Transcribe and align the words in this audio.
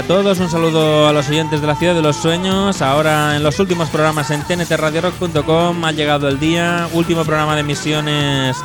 A 0.00 0.02
todos, 0.04 0.38
un 0.40 0.48
saludo 0.50 1.08
a 1.08 1.12
los 1.12 1.28
oyentes 1.28 1.60
de 1.60 1.66
la 1.66 1.74
Ciudad 1.76 1.94
de 1.94 2.02
los 2.02 2.16
Sueños. 2.16 2.80
Ahora 2.80 3.36
en 3.36 3.42
los 3.42 3.58
últimos 3.58 3.88
programas 3.90 4.30
en 4.30 4.42
tntradiorock.com 4.42 5.84
ha 5.84 5.92
llegado 5.92 6.28
el 6.28 6.38
día, 6.40 6.88
último 6.92 7.24
programa 7.24 7.54
de 7.54 7.60
emisiones 7.60 8.56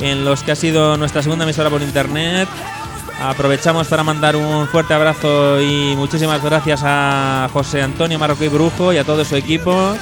en 0.00 0.24
los 0.24 0.42
que 0.42 0.52
ha 0.52 0.56
sido 0.56 0.96
nuestra 0.96 1.22
segunda 1.22 1.44
emisora 1.44 1.70
por 1.70 1.82
internet. 1.82 2.48
Aprovechamos 3.20 3.88
para 3.88 4.04
mandar 4.04 4.36
un 4.36 4.68
fuerte 4.68 4.94
abrazo 4.94 5.60
y 5.60 5.94
muchísimas 5.96 6.42
gracias 6.42 6.82
a 6.84 7.48
José 7.52 7.82
Antonio 7.82 8.18
Marroquí 8.18 8.48
Brujo 8.48 8.92
y 8.92 8.98
a 8.98 9.04
todo 9.04 9.24
su 9.24 9.34
equipo 9.36 9.96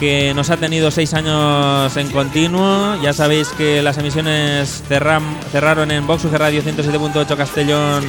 que 0.00 0.32
nos 0.34 0.48
ha 0.50 0.56
tenido 0.56 0.90
seis 0.90 1.12
años 1.12 1.96
en 1.96 2.10
continuo. 2.10 2.94
Ya 3.02 3.12
sabéis 3.12 3.48
que 3.48 3.82
las 3.82 3.98
emisiones 3.98 4.82
cerram- 4.88 5.40
cerraron 5.50 5.90
en 5.90 6.06
Vox 6.06 6.24
Radio 6.30 6.62
107.8 6.62 7.36
Castellón 7.36 8.04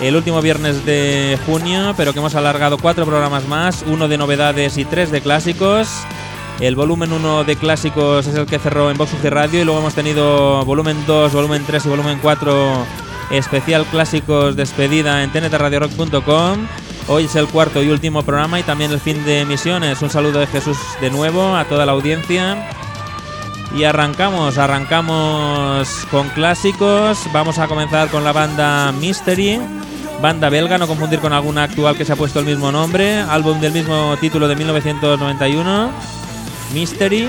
el 0.00 0.16
último 0.16 0.40
viernes 0.40 0.84
de 0.84 1.38
junio, 1.46 1.94
pero 1.96 2.12
que 2.12 2.18
hemos 2.18 2.34
alargado 2.34 2.78
cuatro 2.78 3.04
programas 3.04 3.46
más, 3.48 3.84
uno 3.86 4.08
de 4.08 4.18
novedades 4.18 4.78
y 4.78 4.84
tres 4.84 5.10
de 5.10 5.20
clásicos. 5.20 5.88
El 6.60 6.74
volumen 6.74 7.12
1 7.12 7.44
de 7.44 7.54
clásicos 7.54 8.26
es 8.26 8.34
el 8.34 8.46
que 8.46 8.58
cerró 8.58 8.90
en 8.90 8.96
Vox 8.96 9.12
UG 9.12 9.30
Radio 9.30 9.60
y 9.60 9.64
luego 9.64 9.78
hemos 9.78 9.94
tenido 9.94 10.64
volumen 10.64 10.96
2, 11.06 11.32
volumen 11.32 11.62
3 11.64 11.86
y 11.86 11.88
volumen 11.88 12.18
4 12.20 12.84
especial 13.30 13.84
clásicos 13.86 14.56
despedida 14.56 15.22
en 15.22 15.30
tntradiorock.com. 15.30 16.66
Hoy 17.06 17.24
es 17.24 17.36
el 17.36 17.46
cuarto 17.46 17.82
y 17.82 17.90
último 17.90 18.22
programa 18.22 18.58
y 18.58 18.64
también 18.64 18.90
el 18.90 19.00
fin 19.00 19.24
de 19.24 19.42
emisiones. 19.42 20.02
Un 20.02 20.10
saludo 20.10 20.40
de 20.40 20.46
Jesús 20.46 20.76
de 21.00 21.10
nuevo 21.10 21.54
a 21.56 21.64
toda 21.64 21.86
la 21.86 21.92
audiencia. 21.92 22.68
Y 23.76 23.84
arrancamos, 23.84 24.58
arrancamos 24.58 25.88
con 26.10 26.28
clásicos. 26.30 27.20
Vamos 27.32 27.58
a 27.58 27.68
comenzar 27.68 28.08
con 28.08 28.24
la 28.24 28.32
banda 28.32 28.92
Mystery, 28.92 29.60
banda 30.20 30.48
belga, 30.48 30.78
no 30.78 30.86
confundir 30.86 31.20
con 31.20 31.32
alguna 31.32 31.64
actual 31.64 31.96
que 31.96 32.04
se 32.04 32.12
ha 32.12 32.16
puesto 32.16 32.38
el 32.40 32.44
mismo 32.46 32.72
nombre. 32.72 33.20
Álbum 33.20 33.60
del 33.60 33.72
mismo 33.72 34.16
título 34.20 34.48
de 34.48 34.56
1991, 34.56 35.90
Mystery, 36.74 37.28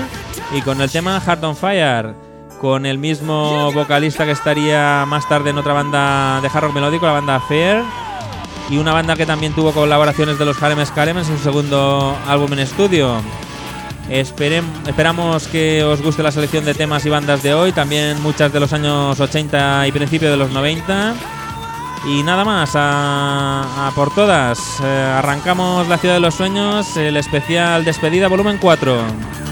y 0.56 0.60
con 0.62 0.80
el 0.80 0.90
tema 0.90 1.20
Heart 1.20 1.44
on 1.44 1.56
Fire, 1.56 2.14
con 2.60 2.84
el 2.86 2.98
mismo 2.98 3.70
vocalista 3.72 4.24
que 4.24 4.32
estaría 4.32 5.04
más 5.06 5.28
tarde 5.28 5.50
en 5.50 5.58
otra 5.58 5.72
banda 5.72 6.40
de 6.40 6.48
hard 6.48 6.64
rock 6.64 6.74
melódico, 6.74 7.06
la 7.06 7.12
banda 7.12 7.40
Fair. 7.40 7.82
Y 8.68 8.78
una 8.78 8.92
banda 8.92 9.16
que 9.16 9.26
también 9.26 9.52
tuvo 9.52 9.72
colaboraciones 9.72 10.38
de 10.38 10.44
los 10.44 10.62
Harem 10.62 10.84
Scalemans 10.86 11.28
en 11.28 11.38
su 11.38 11.42
segundo 11.42 12.16
álbum 12.28 12.52
en 12.52 12.60
estudio. 12.60 13.16
Esperem- 14.08 14.86
esperamos 14.86 15.48
que 15.48 15.82
os 15.82 16.00
guste 16.00 16.22
la 16.22 16.30
selección 16.30 16.64
de 16.64 16.74
temas 16.74 17.04
y 17.04 17.08
bandas 17.10 17.42
de 17.42 17.52
hoy, 17.52 17.72
también 17.72 18.22
muchas 18.22 18.52
de 18.52 18.60
los 18.60 18.72
años 18.72 19.18
80 19.18 19.88
y 19.88 19.92
principio 19.92 20.30
de 20.30 20.36
los 20.36 20.50
90. 20.52 21.14
Y 22.06 22.22
nada 22.22 22.44
más, 22.44 22.72
a, 22.76 23.88
a 23.88 23.90
por 23.92 24.12
todas. 24.14 24.80
Eh, 24.82 25.14
arrancamos 25.18 25.86
La 25.88 25.98
Ciudad 25.98 26.14
de 26.14 26.20
los 26.20 26.34
Sueños, 26.34 26.96
el 26.96 27.16
especial 27.16 27.84
Despedida, 27.84 28.28
volumen 28.28 28.58
4. 28.58 29.49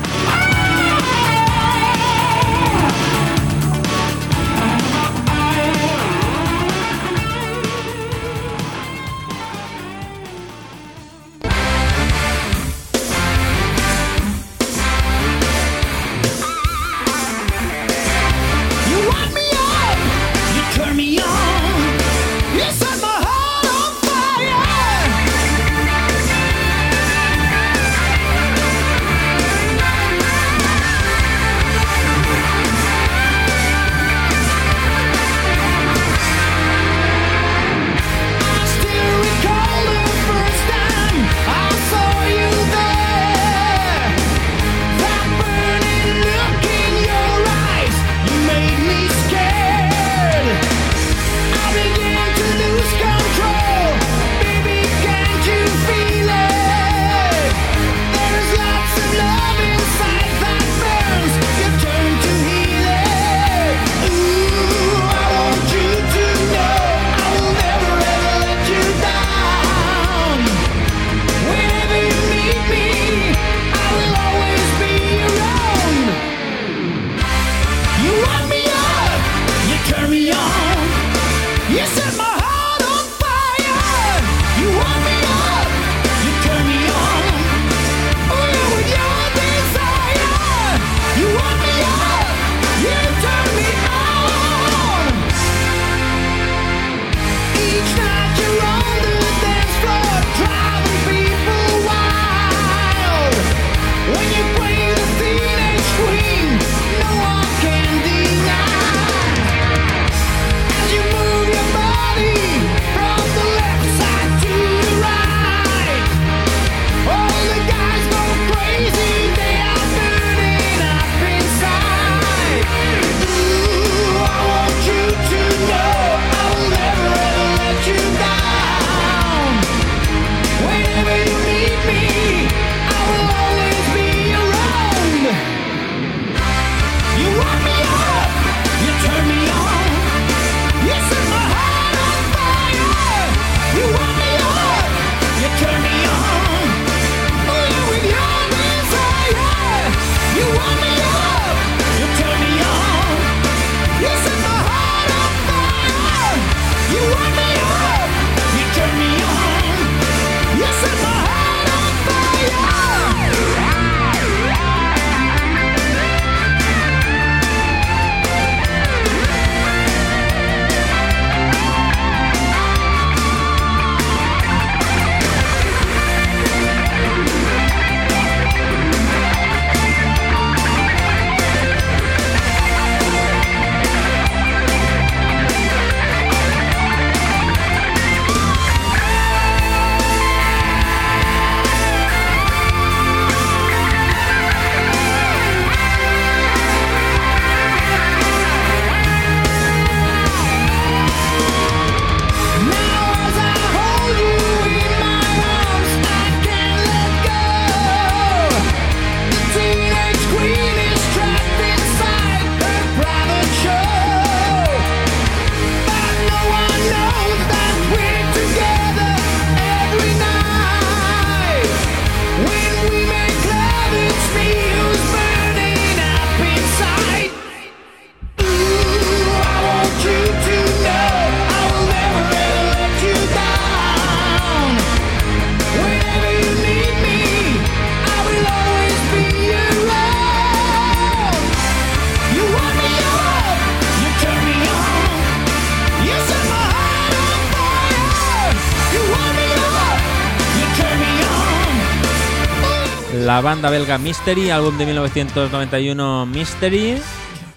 banda 253.59 253.71
belga 253.71 253.99
Mystery, 253.99 254.51
álbum 254.51 254.79
de 254.79 254.87
1991 254.87 256.27
Mystery. 256.27 257.03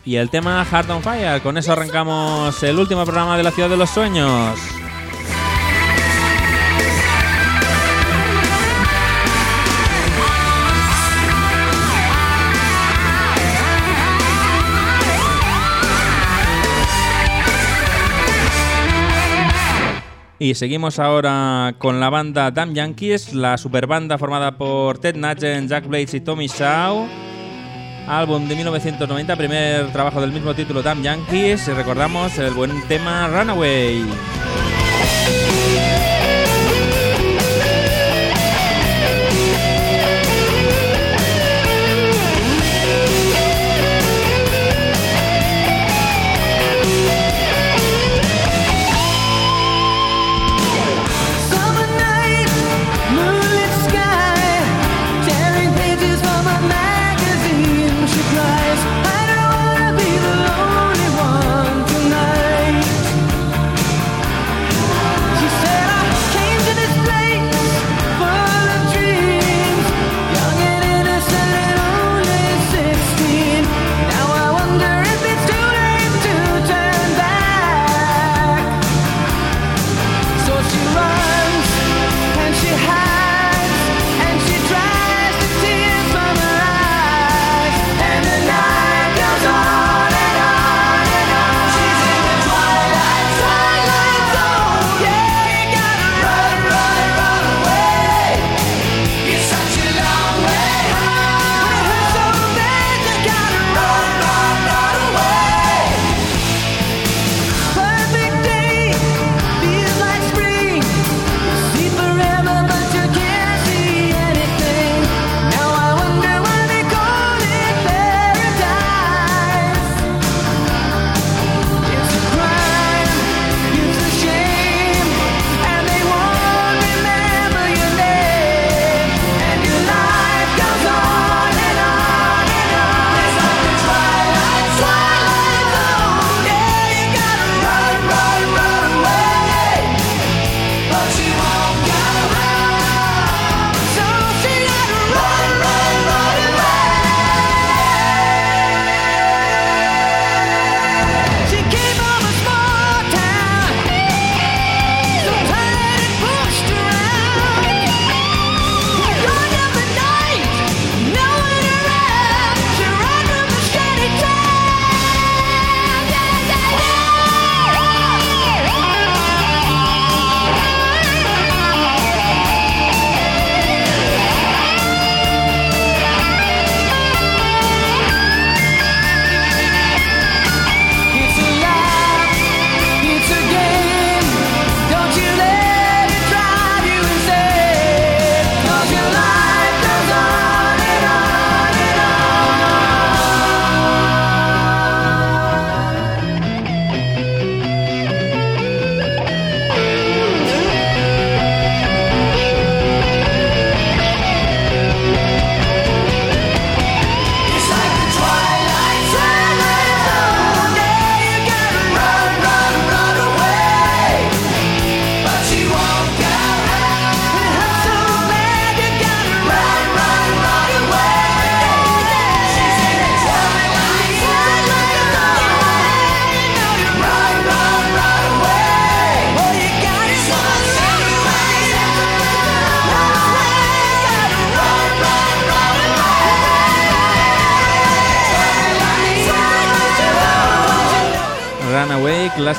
Y 0.04 0.16
el 0.16 0.32
tema 0.32 0.66
Hard 0.72 0.90
on 0.90 1.04
Fire. 1.04 1.40
Con 1.44 1.60
eso 1.60 1.74
arrancamos 1.74 2.64
el 2.64 2.80
último 2.80 3.04
programa 3.04 3.38
de 3.38 3.44
la 3.44 3.52
Ciudad 3.52 3.70
de 3.70 3.78
los 3.78 3.92
Sueños. 3.92 4.81
Y 20.42 20.56
seguimos 20.56 20.98
ahora 20.98 21.76
con 21.78 22.00
la 22.00 22.10
banda 22.10 22.50
Damn 22.50 22.74
Yankees, 22.74 23.32
la 23.32 23.60
superbanda 23.60 24.18
formada 24.18 24.58
por 24.58 24.98
Ted 24.98 25.16
Nugent, 25.16 25.70
Jack 25.70 25.86
Blades 25.86 26.16
y 26.16 26.20
Tommy 26.20 26.48
Shaw. 26.48 27.06
Álbum 28.08 28.48
de 28.48 28.56
1990, 28.56 29.36
primer 29.36 29.92
trabajo 29.92 30.20
del 30.20 30.32
mismo 30.32 30.56
título 30.56 30.82
Damn 30.82 31.04
Yankees. 31.04 31.68
Y 31.68 31.74
recordamos 31.74 32.40
el 32.40 32.56
buen 32.56 32.72
tema 32.88 33.28
Runaway. 33.28 34.04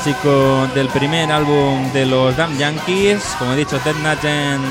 clásico 0.03 0.67
del 0.75 0.89
primer 0.89 1.31
álbum 1.31 1.93
de 1.93 2.07
los 2.07 2.37
Damn 2.37 2.59
Yankees, 2.59 3.37
como 3.39 3.53
he 3.53 3.57
dicho, 3.57 3.79
Ted 3.85 3.95
Nugent, 4.03 4.65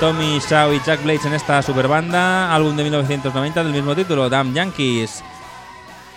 Tommy 0.00 0.40
Shaw 0.40 0.72
y 0.72 0.80
Jack 0.84 1.04
Blades 1.04 1.24
en 1.24 1.34
esta 1.34 1.62
superbanda, 1.62 2.52
álbum 2.52 2.76
de 2.76 2.82
1990 2.82 3.62
del 3.62 3.72
mismo 3.72 3.94
título, 3.94 4.28
Damn 4.28 4.52
Yankees. 4.54 5.22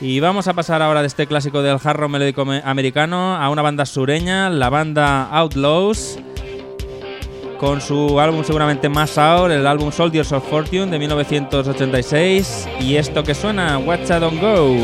Y 0.01 0.19
vamos 0.19 0.47
a 0.47 0.53
pasar 0.53 0.81
ahora 0.81 1.01
de 1.01 1.07
este 1.07 1.27
clásico 1.27 1.61
del 1.61 1.77
hard 1.83 1.97
rock 1.97 2.09
melódico 2.09 2.43
americano 2.63 3.35
a 3.35 3.49
una 3.51 3.61
banda 3.61 3.85
sureña, 3.85 4.49
la 4.49 4.71
banda 4.71 5.29
Outlaws, 5.31 6.17
con 7.59 7.81
su 7.81 8.19
álbum 8.19 8.43
seguramente 8.43 8.89
más 8.89 9.19
ahora, 9.19 9.53
el 9.53 9.67
álbum 9.67 9.91
Soldiers 9.91 10.31
of 10.31 10.49
Fortune 10.49 10.87
de 10.87 10.97
1986, 10.97 12.67
y 12.79 12.95
esto 12.95 13.23
que 13.23 13.35
suena, 13.35 13.77
Watch 13.77 14.07
Don't 14.07 14.41
Go. 14.41 14.75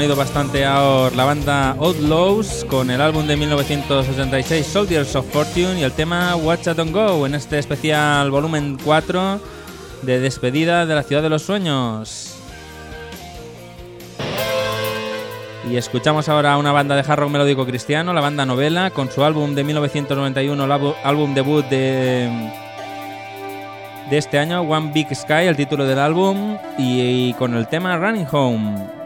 unido 0.00 0.16
bastante 0.16 0.64
a 0.64 1.10
la 1.14 1.24
banda 1.26 1.72
Outlaws 1.78 2.64
con 2.70 2.90
el 2.90 3.02
álbum 3.02 3.26
de 3.26 3.36
1986 3.36 4.66
Soldiers 4.66 5.14
of 5.14 5.26
Fortune 5.30 5.78
y 5.78 5.82
el 5.82 5.92
tema 5.92 6.36
Watch 6.36 6.68
Out 6.68 6.78
Don't 6.78 6.94
Go 6.94 7.26
en 7.26 7.34
este 7.34 7.58
especial 7.58 8.30
volumen 8.30 8.78
4 8.82 9.38
de 10.00 10.20
despedida 10.20 10.86
de 10.86 10.94
la 10.94 11.02
ciudad 11.02 11.20
de 11.20 11.28
los 11.28 11.42
sueños. 11.42 12.34
Y 15.70 15.76
escuchamos 15.76 16.30
ahora 16.30 16.56
una 16.56 16.72
banda 16.72 16.96
de 16.96 17.02
hard 17.02 17.20
rock 17.20 17.30
melódico 17.32 17.66
cristiano, 17.66 18.14
la 18.14 18.22
banda 18.22 18.46
Novela, 18.46 18.92
con 18.92 19.10
su 19.10 19.22
álbum 19.22 19.54
de 19.54 19.64
1991, 19.64 20.64
el 20.64 20.94
álbum 21.04 21.34
debut 21.34 21.66
de, 21.66 22.50
de 24.08 24.16
este 24.16 24.38
año, 24.38 24.62
One 24.62 24.92
Big 24.94 25.14
Sky, 25.14 25.44
el 25.46 25.56
título 25.56 25.84
del 25.84 25.98
álbum, 25.98 26.56
y, 26.78 27.28
y 27.28 27.34
con 27.34 27.52
el 27.52 27.68
tema 27.68 27.98
Running 27.98 28.26
Home. 28.32 28.99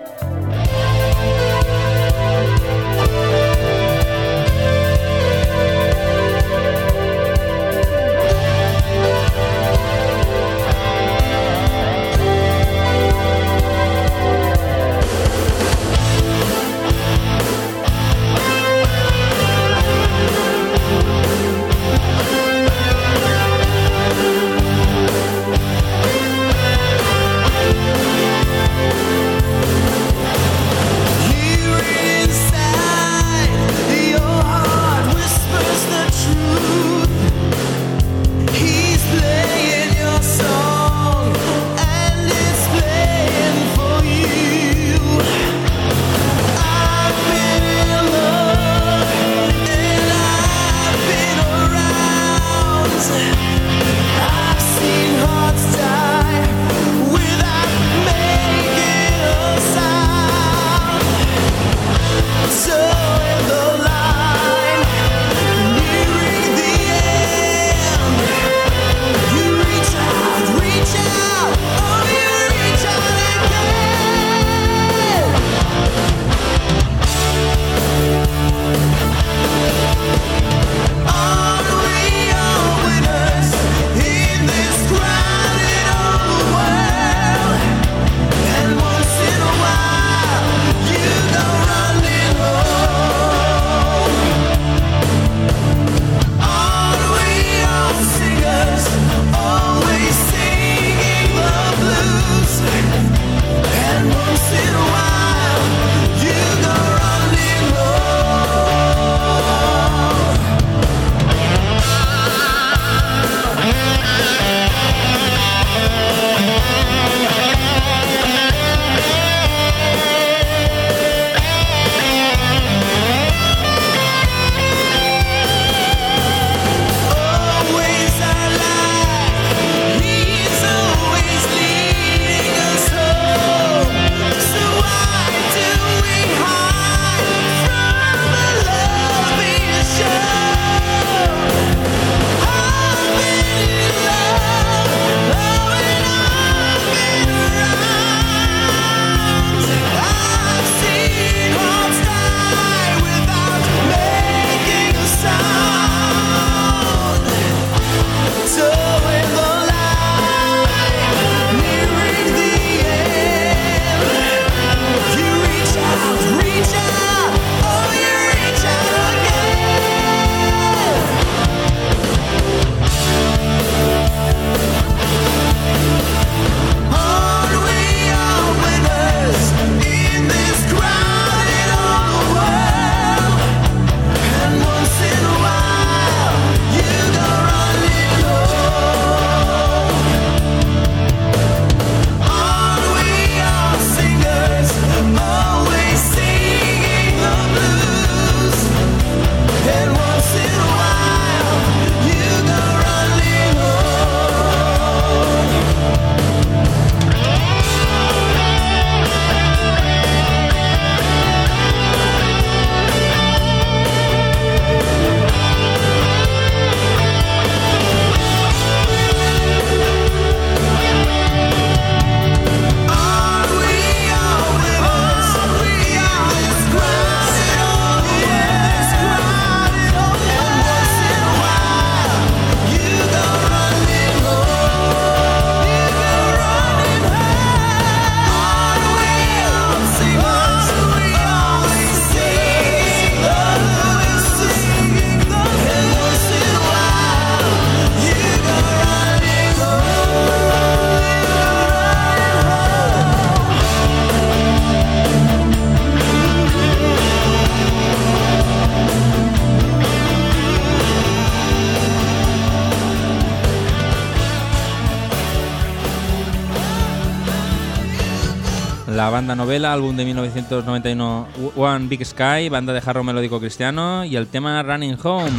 Banda 269.25 269.37
Novela, 269.37 269.73
álbum 269.73 269.97
de 269.97 270.05
1991 270.05 271.29
One 271.57 271.89
Big 271.89 272.05
Sky, 272.05 272.51
banda 272.51 272.75
de 272.75 272.83
jarro 272.83 273.03
melódico 273.03 273.41
cristiano, 273.41 274.05
y 274.05 274.17
el 274.17 274.27
tema 274.27 274.63
Running 274.63 274.99
Home. 275.03 275.33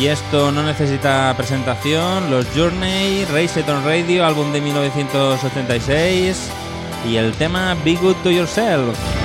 Y 0.00 0.06
esto 0.06 0.50
no 0.50 0.62
necesita 0.62 1.34
presentación, 1.36 2.30
los 2.30 2.46
Journey, 2.56 3.26
Race 3.26 3.62
on 3.70 3.84
Radio, 3.84 4.24
álbum 4.24 4.50
de 4.50 4.62
1986, 4.62 6.50
y 7.06 7.16
el 7.16 7.32
tema 7.32 7.76
Be 7.84 7.96
Good 7.96 8.16
to 8.22 8.30
Yourself. 8.30 9.21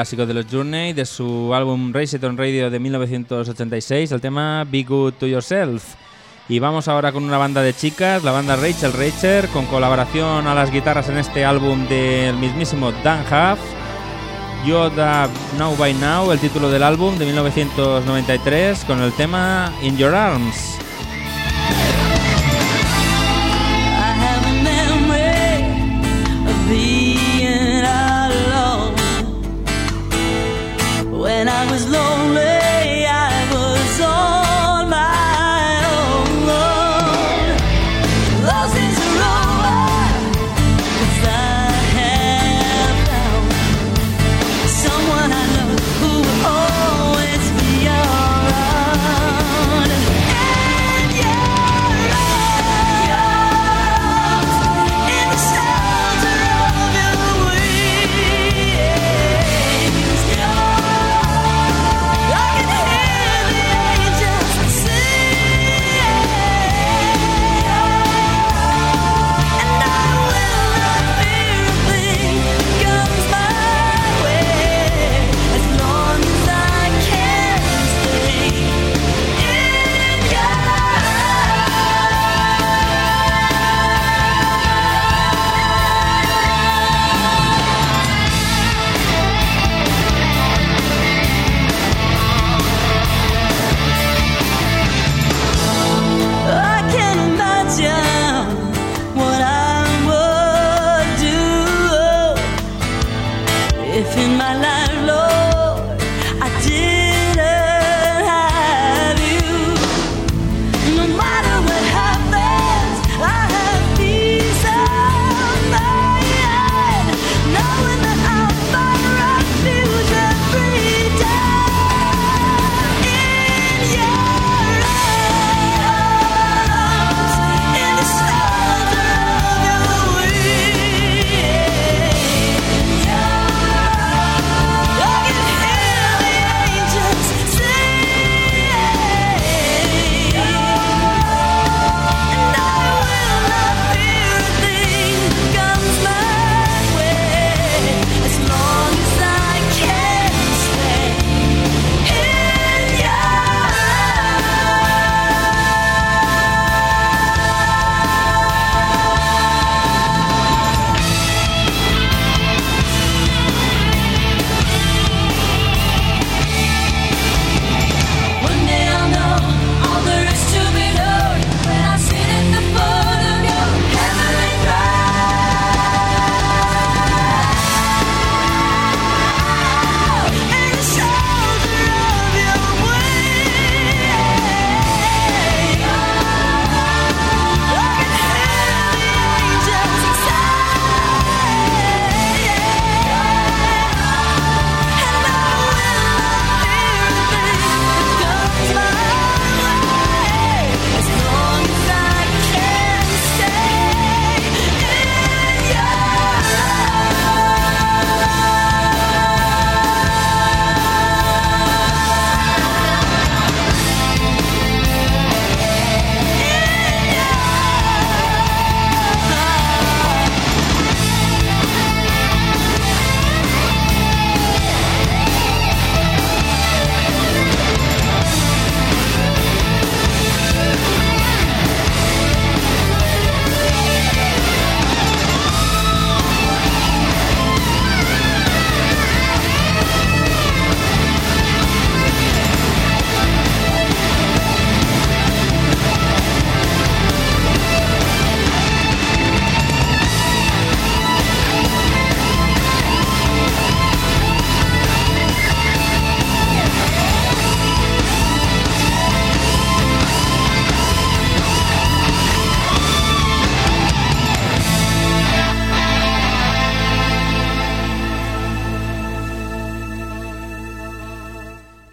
Clásico 0.00 0.24
de 0.24 0.32
los 0.32 0.46
Journey, 0.50 0.94
de 0.94 1.04
su 1.04 1.52
álbum 1.52 1.92
Race 1.92 2.16
It 2.16 2.24
on 2.24 2.38
Radio 2.38 2.70
de 2.70 2.78
1986, 2.78 4.10
el 4.12 4.20
tema 4.22 4.64
Be 4.64 4.82
Good 4.82 5.12
to 5.20 5.26
Yourself. 5.26 5.84
Y 6.48 6.58
vamos 6.58 6.88
ahora 6.88 7.12
con 7.12 7.22
una 7.22 7.36
banda 7.36 7.60
de 7.60 7.74
chicas, 7.74 8.24
la 8.24 8.32
banda 8.32 8.56
Rachel 8.56 8.94
Racher, 8.94 9.48
con 9.48 9.66
colaboración 9.66 10.46
a 10.46 10.54
las 10.54 10.70
guitarras 10.70 11.10
en 11.10 11.18
este 11.18 11.44
álbum 11.44 11.86
del 11.86 12.34
mismísimo 12.36 12.92
Dan 13.04 13.26
Huff. 13.26 13.60
Yoda 14.66 15.28
Now 15.58 15.76
by 15.76 15.92
Now, 15.92 16.32
el 16.32 16.38
título 16.38 16.70
del 16.70 16.82
álbum 16.82 17.18
de 17.18 17.26
1993, 17.26 18.86
con 18.86 19.02
el 19.02 19.12
tema 19.12 19.70
In 19.82 19.98
Your 19.98 20.14
Arms. 20.14 20.79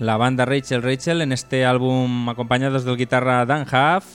la 0.07 0.15
banda 0.15 0.45
Rachel 0.45 0.81
Rachel 0.83 1.21
en 1.21 1.33
este 1.33 1.65
álbum 1.65 2.29
acompañados 2.29 2.85
del 2.85 2.95
guitarra 2.95 3.45
Dan 3.45 3.63
Huff, 3.63 4.05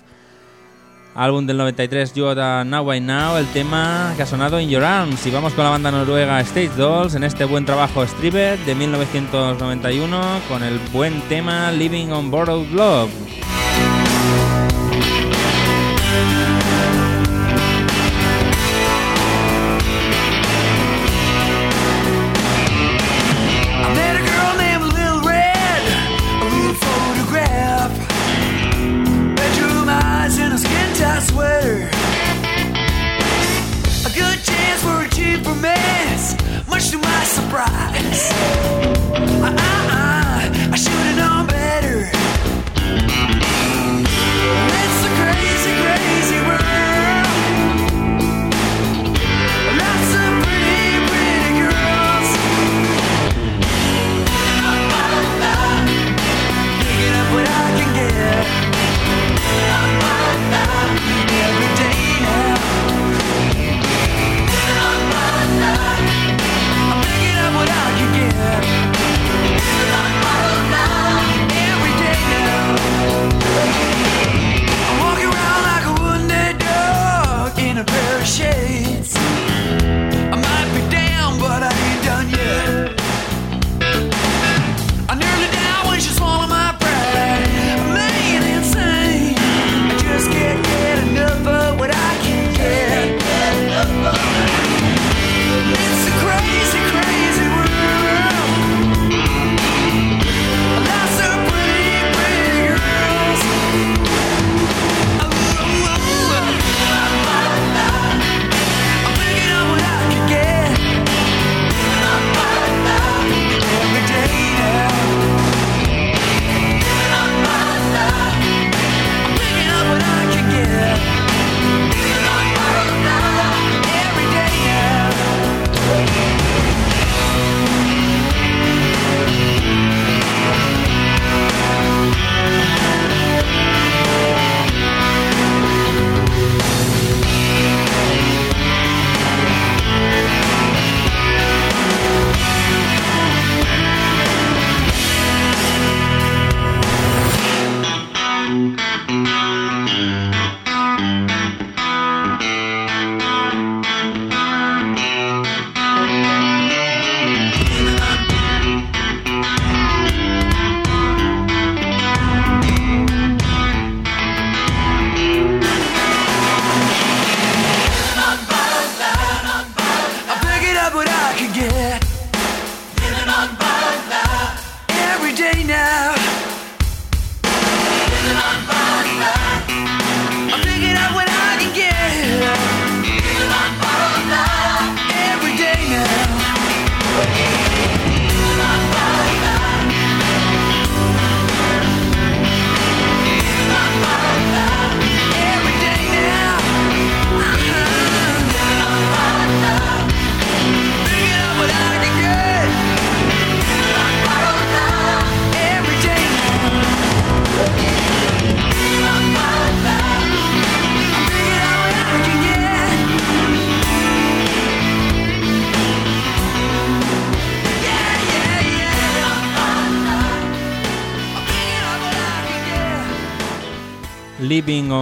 álbum 1.15 1.47
del 1.47 1.59
93 1.59 2.15
Yoda 2.15 2.65
Now 2.65 2.95
I 2.95 3.01
Now, 3.01 3.37
el 3.37 3.47
tema 3.49 4.15
que 4.17 4.23
ha 4.23 4.27
sonado 4.27 4.59
In 4.59 4.71
Your 4.71 4.85
Arms. 4.85 5.27
Y 5.27 5.31
vamos 5.31 5.53
con 5.53 5.65
la 5.65 5.71
banda 5.71 5.91
noruega 5.91 6.41
Stage 6.41 6.71
Dolls 6.79 7.15
en 7.15 7.25
este 7.25 7.45
buen 7.45 7.67
trabajo 7.67 8.07
Stripped 8.07 8.61
de 8.61 8.75
1991 8.75 10.41
con 10.49 10.63
el 10.63 10.79
buen 10.95 11.21
tema 11.29 11.71
Living 11.71 12.09
on 12.09 12.31
Borrowed 12.31 12.71
Love. 12.71 13.11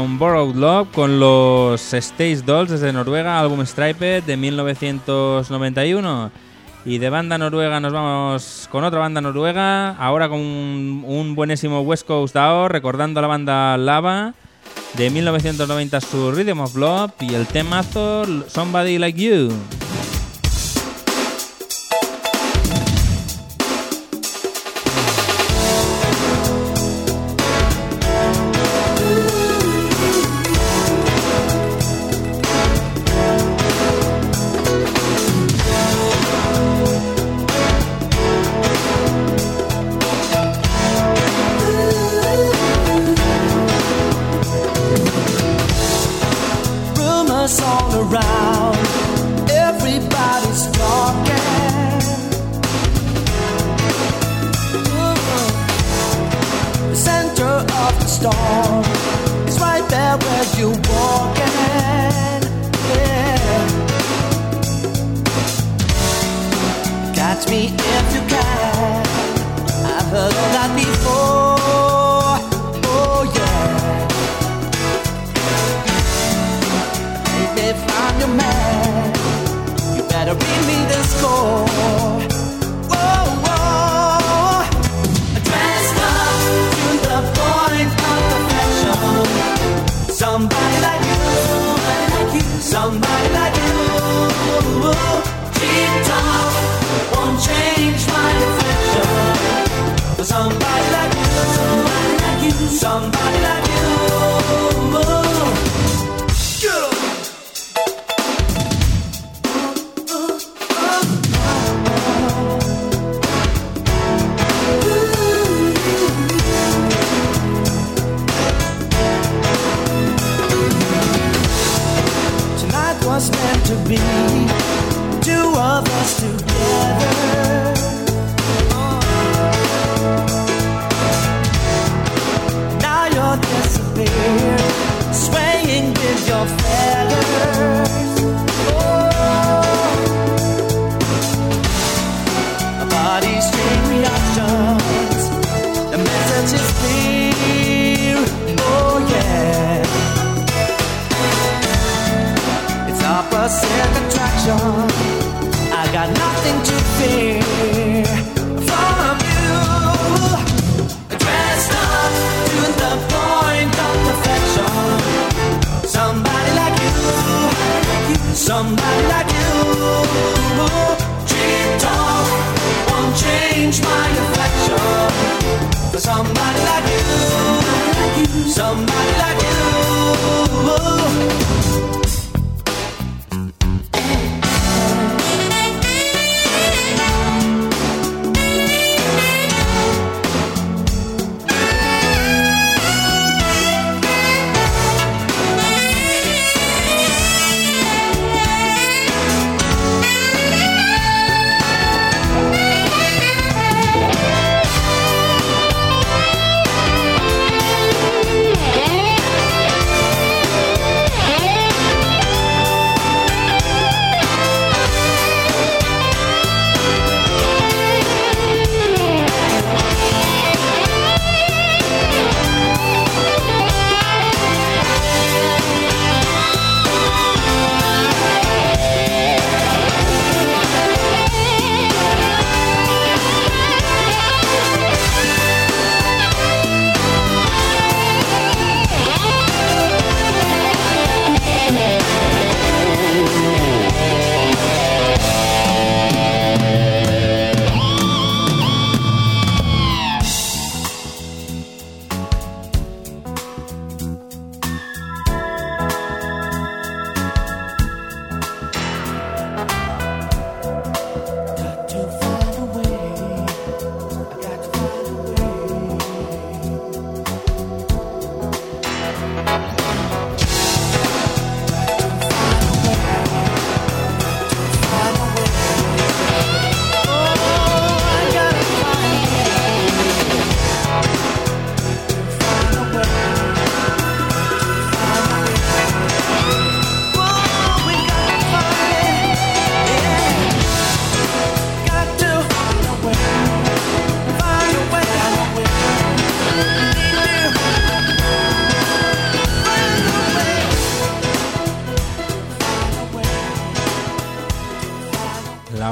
con 0.00 0.18
Borrowed 0.18 0.54
Love, 0.54 0.88
con 0.94 1.20
los 1.20 1.92
Stage 1.92 2.36
Dolls 2.36 2.70
desde 2.70 2.90
Noruega, 2.90 3.38
álbum 3.38 3.60
Stripe 3.66 4.22
de 4.22 4.34
1991. 4.38 6.30
Y 6.86 6.96
de 6.96 7.10
banda 7.10 7.36
noruega 7.36 7.80
nos 7.80 7.92
vamos 7.92 8.66
con 8.72 8.82
otra 8.84 8.98
banda 8.98 9.20
noruega, 9.20 9.90
ahora 9.90 10.30
con 10.30 10.40
un, 10.40 11.34
buenísimo 11.34 11.82
West 11.82 12.06
Coast 12.06 12.34
DAO, 12.34 12.68
recordando 12.68 13.20
a 13.20 13.22
la 13.22 13.28
banda 13.28 13.76
Lava 13.76 14.32
de 14.94 15.10
1990 15.10 16.00
su 16.00 16.32
Rhythm 16.32 16.60
of 16.60 16.74
Love 16.76 17.12
y 17.20 17.34
el 17.34 17.46
temazo 17.46 18.24
Somebody 18.48 18.96
Like 18.96 19.20
You. 19.20 19.50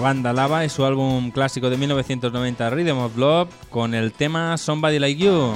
banda 0.08 0.32
Lava 0.32 0.64
y 0.64 0.70
su 0.70 0.86
álbum 0.86 1.30
clásico 1.30 1.68
de 1.68 1.76
1990 1.76 2.70
Rhythm 2.70 2.96
of 2.96 3.14
Love 3.18 3.50
con 3.68 3.92
el 3.92 4.12
tema 4.12 4.56
Somebody 4.56 4.98
Like 4.98 5.22
You. 5.22 5.52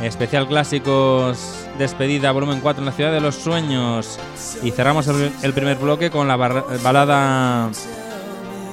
Especial 0.00 0.48
clásicos 0.48 1.66
despedida 1.78 2.32
volumen 2.32 2.60
4 2.62 2.80
en 2.80 2.86
la 2.86 2.92
ciudad 2.92 3.12
de 3.12 3.20
los 3.20 3.34
sueños. 3.34 4.18
Y 4.62 4.70
cerramos 4.70 5.06
el, 5.08 5.52
primer 5.52 5.76
bloque 5.76 6.10
con 6.10 6.26
la 6.26 6.36
balada 6.36 7.70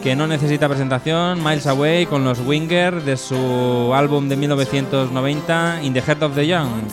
que 0.02 0.16
no 0.16 0.26
necesita 0.26 0.70
presentación, 0.70 1.44
Miles 1.44 1.68
Away 1.68 2.06
con 2.06 2.24
los 2.24 2.40
Winger 2.40 3.04
de 3.04 3.18
su 3.18 3.92
álbum 3.94 4.30
de 4.30 4.38
1990 4.38 5.84
In 5.84 5.92
the 5.92 6.02
Heart 6.02 6.24
of 6.24 6.36
the 6.36 6.48
Young. 6.48 6.84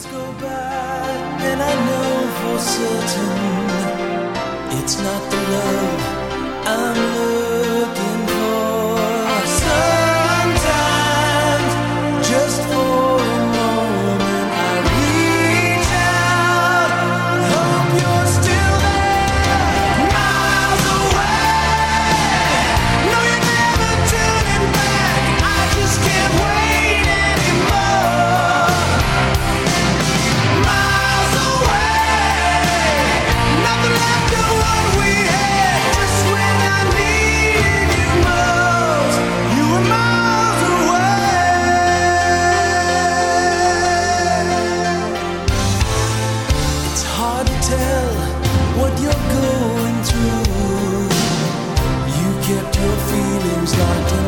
It's 4.82 4.98
not 4.98 5.30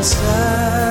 monster. 0.03 0.82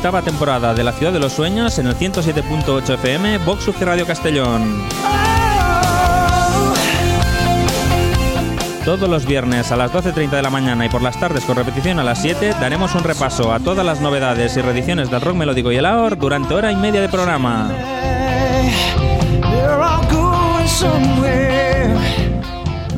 Octava 0.00 0.22
temporada 0.22 0.72
de 0.72 0.82
La 0.82 0.92
Ciudad 0.92 1.12
de 1.12 1.18
los 1.18 1.34
Sueños 1.34 1.78
en 1.78 1.86
el 1.86 1.94
107.8 1.94 2.94
FM, 2.94 3.36
Vox 3.44 3.68
UG 3.68 3.82
Radio 3.82 4.06
Castellón. 4.06 4.82
Todos 8.86 9.10
los 9.10 9.26
viernes 9.26 9.70
a 9.70 9.76
las 9.76 9.92
12.30 9.92 10.30
de 10.30 10.42
la 10.42 10.48
mañana 10.48 10.86
y 10.86 10.88
por 10.88 11.02
las 11.02 11.20
tardes 11.20 11.44
con 11.44 11.54
repetición 11.54 11.98
a 11.98 12.02
las 12.02 12.22
7 12.22 12.54
daremos 12.58 12.94
un 12.94 13.04
repaso 13.04 13.52
a 13.52 13.60
todas 13.60 13.84
las 13.84 14.00
novedades 14.00 14.56
y 14.56 14.62
reediciones 14.62 15.10
del 15.10 15.20
rock 15.20 15.36
melódico 15.36 15.70
y 15.70 15.76
el 15.76 15.84
AOR 15.84 16.16
durante 16.16 16.54
hora 16.54 16.72
y 16.72 16.76
media 16.76 17.02
de 17.02 17.08
programa. 17.10 17.70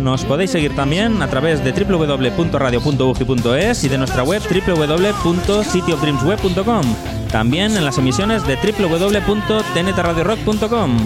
Nos 0.02 0.24
podéis 0.24 0.50
seguir 0.50 0.74
también 0.74 1.22
a 1.22 1.28
través 1.28 1.62
de 1.62 1.70
www.radio.ugi.es 1.72 3.84
y 3.84 3.88
de 3.88 3.98
nuestra 3.98 4.24
web 4.24 4.42
www.cityofdreamsweb.com. 4.42 6.82
También 7.30 7.76
en 7.76 7.84
las 7.84 7.98
emisiones 7.98 8.44
de 8.44 8.56
www.tntradiorock.com. 8.56 10.98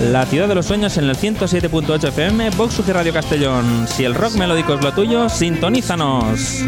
La 0.00 0.24
ciudad 0.26 0.46
de 0.46 0.54
los 0.54 0.66
sueños 0.66 0.96
en 0.98 1.04
el 1.04 1.16
107.8 1.16 2.08
FM, 2.08 2.50
Vox 2.50 2.86
Radio 2.86 3.12
Castellón. 3.12 3.88
Si 3.88 4.04
el 4.04 4.14
rock 4.14 4.34
melódico 4.34 4.74
es 4.74 4.84
lo 4.84 4.92
tuyo, 4.92 5.28
sintonízanos. 5.28 6.62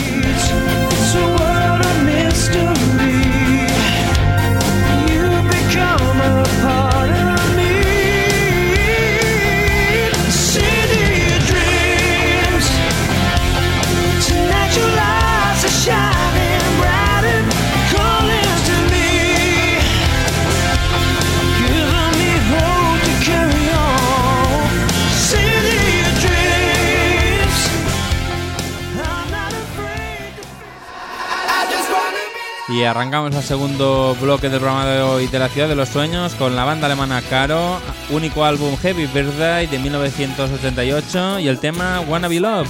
Y 32.79 32.85
arrancamos 32.85 33.35
el 33.35 33.43
segundo 33.43 34.17
bloque 34.21 34.49
del 34.49 34.61
programa 34.61 34.87
de 34.87 35.03
hoy 35.03 35.27
de 35.27 35.41
la 35.41 35.49
ciudad 35.49 35.67
de 35.67 35.75
los 35.75 35.89
sueños 35.89 36.37
con 36.37 36.55
la 36.55 36.65
banda 36.65 36.87
alemana 36.87 37.21
Caro, 37.29 37.81
único 38.11 38.45
álbum 38.45 38.77
Heavy 38.77 39.07
Birthday 39.07 39.67
de 39.67 39.81
1988 39.81 41.41
y 41.41 41.49
el 41.49 41.59
tema 41.59 42.01
Wanna 42.03 42.29
Be 42.29 42.39
Love 42.39 42.69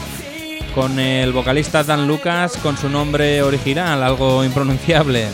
con 0.75 0.99
el 0.99 1.35
vocalista 1.35 1.85
Dan 1.85 2.09
Lucas 2.09 2.57
con 2.63 2.79
su 2.79 2.89
nombre 2.89 3.43
original, 3.43 4.03
algo 4.03 4.43
impronunciable. 4.45 5.29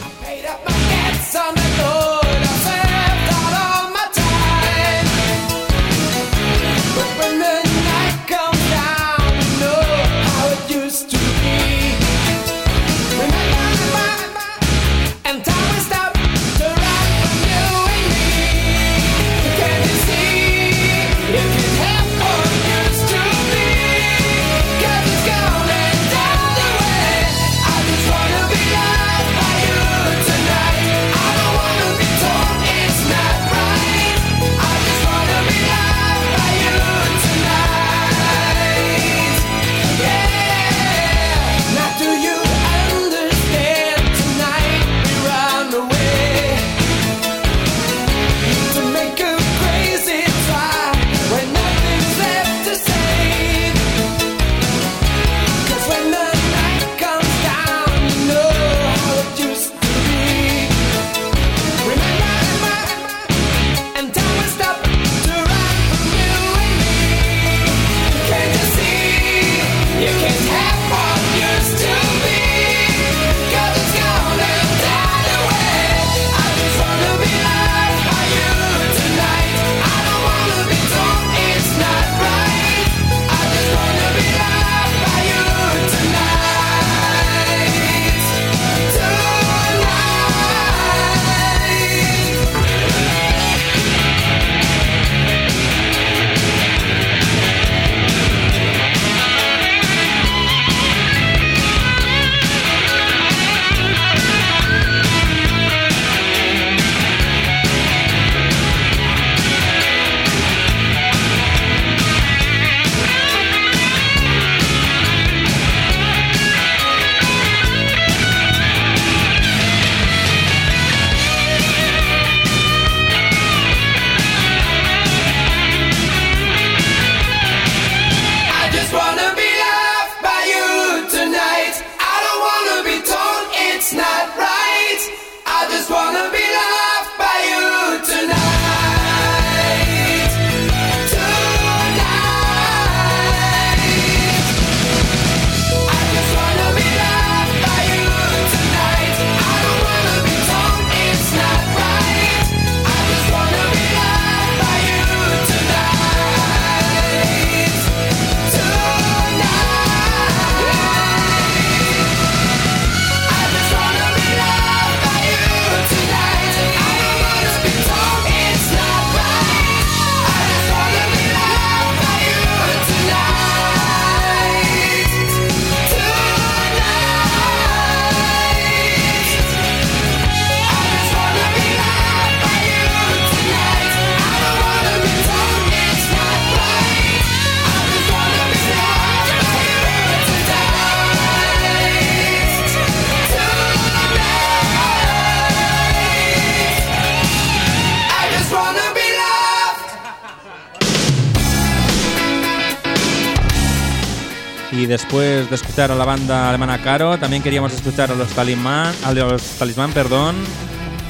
escuchar 205.54 205.90
a 205.90 205.94
la 205.94 206.04
banda 206.04 206.48
alemana 206.48 206.82
Caro, 206.82 207.18
también 207.18 207.42
queríamos 207.42 207.72
escuchar 207.72 208.10
a 208.10 208.14
los 208.14 208.28
Talismán, 208.30 208.94
a 209.04 209.12
los 209.12 209.42
Talismán, 209.58 209.92
perdón, 209.92 210.36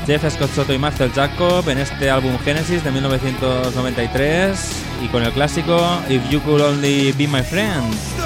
Jeff 0.06 0.24
Scott 0.30 0.54
Soto 0.54 0.72
y 0.72 0.78
Marcel 0.78 1.10
Jacob 1.12 1.68
en 1.68 1.78
este 1.78 2.10
álbum 2.10 2.38
Genesis 2.44 2.84
de 2.84 2.90
1993 2.90 4.84
y 5.02 5.08
con 5.08 5.22
el 5.22 5.32
clásico 5.32 6.00
If 6.08 6.28
You 6.30 6.40
Could 6.42 6.60
Only 6.60 7.12
Be 7.12 7.26
My 7.26 7.42
Friend. 7.42 8.23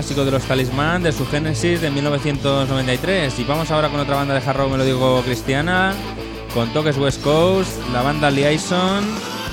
clásico 0.00 0.24
de 0.24 0.30
los 0.30 0.44
Talismán 0.44 1.02
de 1.02 1.12
su 1.12 1.26
Génesis 1.26 1.82
de 1.82 1.90
1993. 1.90 3.38
Y 3.38 3.44
vamos 3.44 3.70
ahora 3.70 3.90
con 3.90 4.00
otra 4.00 4.16
banda 4.16 4.32
de 4.32 4.40
hard 4.40 4.56
rock 4.56 4.70
melódico 4.70 5.20
cristiana, 5.20 5.92
con 6.54 6.72
toques 6.72 6.96
West 6.96 7.22
Coast, 7.22 7.72
la 7.92 8.00
banda 8.00 8.30
Liaison, 8.30 9.04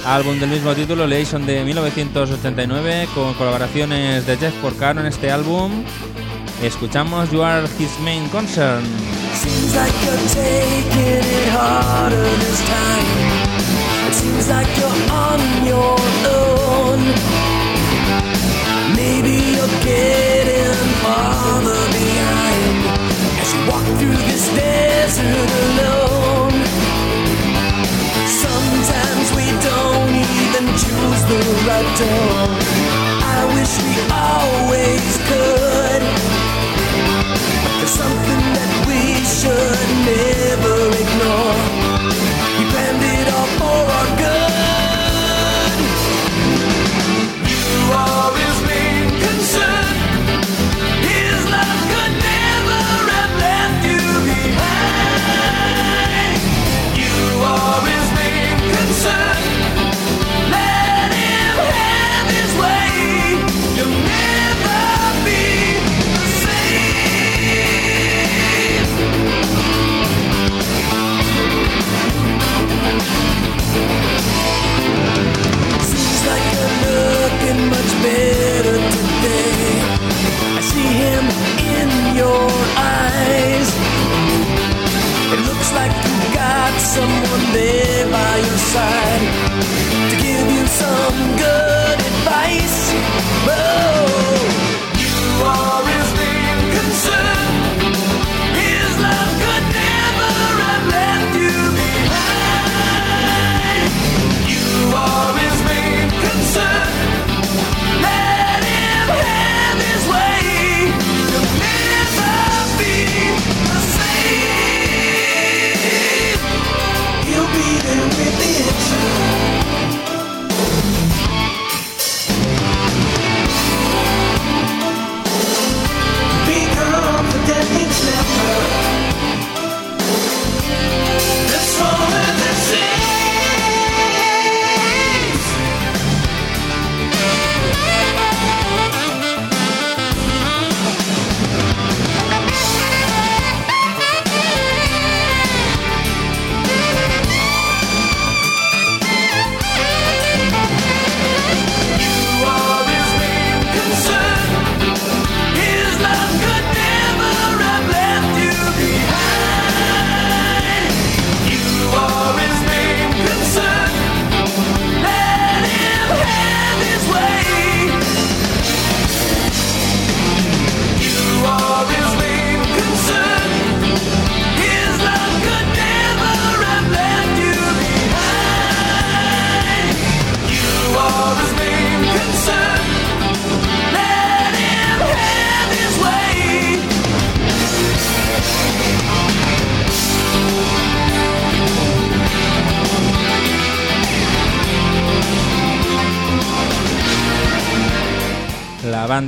álbum 0.06 0.40
del 0.40 0.52
mismo 0.52 0.74
título, 0.74 1.06
Liaison 1.06 1.46
de 1.46 1.66
1989, 1.66 3.10
con 3.14 3.34
colaboraciones 3.34 4.26
de 4.26 4.38
Jeff 4.38 4.54
Porcaro 4.62 5.02
en 5.02 5.08
este 5.08 5.32
álbum. 5.32 5.84
Escuchamos 6.64 7.30
You 7.30 7.44
Are 7.44 7.68
His 7.78 8.00
Main 8.00 8.30
Concern. 8.30 8.86
Seems 9.34 9.76
like 9.76 9.92
you're 10.06 10.30
taking 10.30 11.24
it 11.24 11.50
harder 11.50 12.24
this 12.40 12.62
time. 12.70 14.08
It 14.08 14.14
seems 14.14 14.48
like 14.48 14.68
you're 14.80 15.12
on 15.12 15.68
your 15.68 15.98
own. 16.32 17.57
Maybe 18.96 19.36
you're 19.54 19.76
getting 19.84 20.78
farther 21.04 21.84
behind 21.92 22.78
as 23.42 23.50
you 23.54 23.62
walk 23.70 23.86
through 24.00 24.20
this 24.32 24.48
desert 24.56 25.50
alone. 25.66 26.54
Sometimes 28.46 29.28
we 29.40 29.48
don't 29.70 30.14
even 30.40 30.66
choose 30.82 31.22
the 31.32 31.42
right 31.68 31.92
door. 32.00 32.38
I 33.36 33.40
wish 33.56 33.72
we 33.84 33.94
always 34.32 35.12
could. 35.30 36.02
But 37.64 37.74
there's 37.78 37.96
something 38.04 38.44
that 38.58 38.72
we 38.88 39.02
should 39.38 39.90
never 40.08 40.78
ignore. 41.04 41.57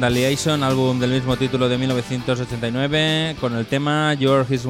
Retaliation, 0.09 0.63
álbum 0.63 0.99
del 0.99 1.11
mismo 1.11 1.37
título 1.37 1.69
de 1.69 1.77
1989, 1.77 3.35
con 3.39 3.55
el 3.55 3.67
tema 3.67 4.15
Your 4.15 4.43
His, 4.49 4.65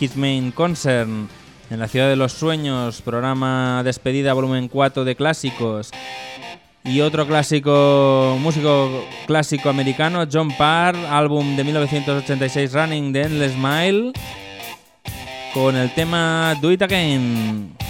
His 0.00 0.16
Main 0.16 0.50
Concern, 0.50 1.28
en 1.70 1.78
la 1.78 1.86
Ciudad 1.86 2.08
de 2.08 2.16
los 2.16 2.32
Sueños, 2.32 3.00
programa 3.00 3.82
Despedida, 3.84 4.32
volumen 4.32 4.66
4 4.66 5.04
de 5.04 5.14
clásicos. 5.14 5.92
Y 6.82 7.02
otro 7.02 7.24
clásico, 7.24 8.36
músico 8.40 9.04
clásico 9.28 9.68
americano, 9.68 10.24
John 10.30 10.50
Parr, 10.58 10.96
álbum 11.08 11.54
de 11.54 11.62
1986, 11.62 12.72
Running 12.72 13.12
the 13.12 13.22
Endless 13.22 13.56
Mile, 13.56 14.12
con 15.52 15.76
el 15.76 15.94
tema 15.94 16.58
Do 16.60 16.72
It 16.72 16.82
Again. 16.82 17.83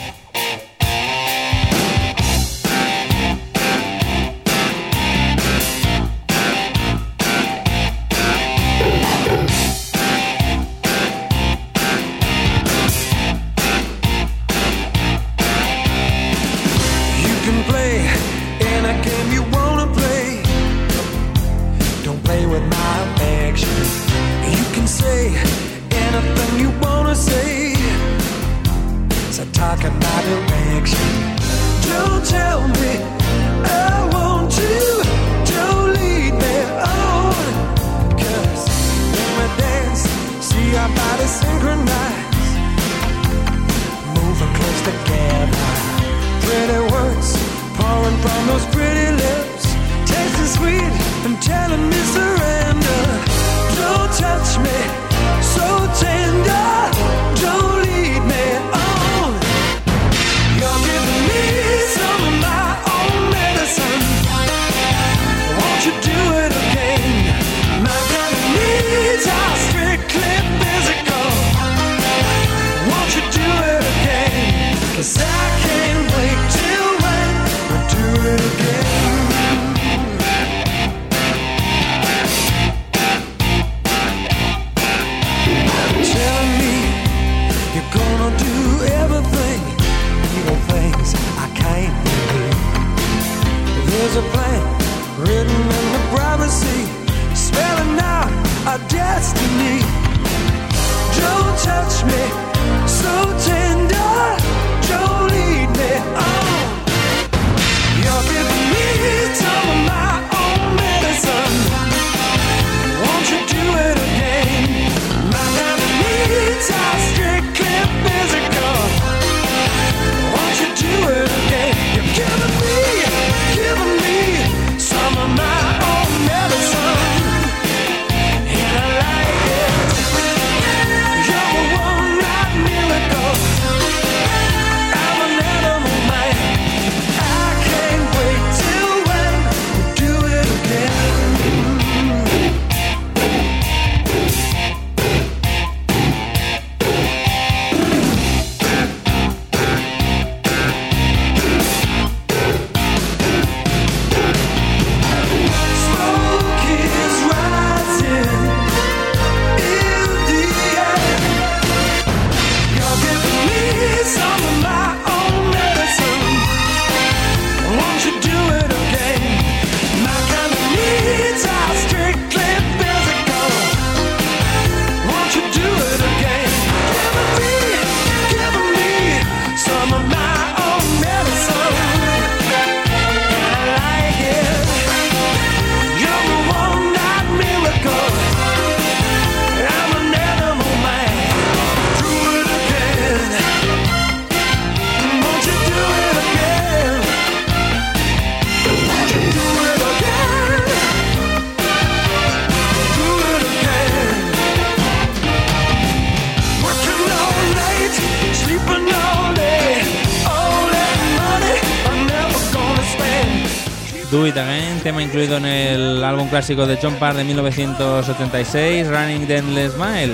tema 214.85 215.03
incluido 215.03 215.39
en 215.39 215.47
el 215.47 216.05
álbum 216.05 216.29
clásico 216.29 216.67
de 216.67 216.79
John 216.81 216.97
Parr 216.97 217.17
de 217.17 217.25
1976, 217.25 218.87
Running 218.87 219.27
the 219.27 219.39
Endless 219.39 219.73
Mile. 219.79 220.13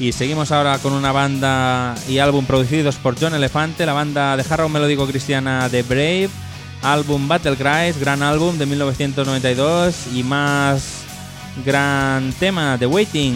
Y 0.00 0.10
seguimos 0.10 0.50
ahora 0.50 0.78
con 0.78 0.94
una 0.94 1.12
banda 1.12 1.94
y 2.08 2.18
álbum 2.18 2.44
producidos 2.44 2.96
por 2.96 3.16
John 3.20 3.34
Elefante, 3.34 3.86
la 3.86 3.92
banda 3.92 4.36
de 4.36 4.42
jarro 4.42 4.68
melódico 4.68 5.06
cristiana 5.06 5.68
The 5.70 5.84
Brave 5.84 6.49
álbum 6.82 7.28
Battle 7.28 7.56
Cries, 7.56 7.98
gran 7.98 8.22
álbum 8.22 8.56
de 8.58 8.66
1992 8.66 10.08
y 10.14 10.22
más 10.22 11.02
gran 11.64 12.32
tema 12.38 12.76
The 12.78 12.86
Waiting. 12.86 13.34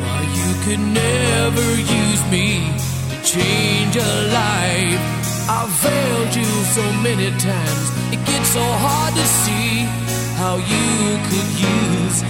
why 0.00 0.20
you 0.38 0.50
could 0.64 0.80
never 0.80 1.68
use 1.80 2.22
me 2.30 2.72
to 3.10 3.16
change 3.22 3.96
a 3.96 4.12
life. 4.32 5.02
I've 5.48 5.70
failed 5.70 6.34
you 6.34 6.44
so 6.44 6.92
many 7.02 7.30
times, 7.38 7.86
it 8.12 8.24
gets 8.24 8.48
so 8.48 8.62
hard 8.62 9.14
to 9.14 9.24
see. 9.24 10.03
how 10.44 10.56
you 10.56 11.16
could 11.28 11.50
use 11.58 12.20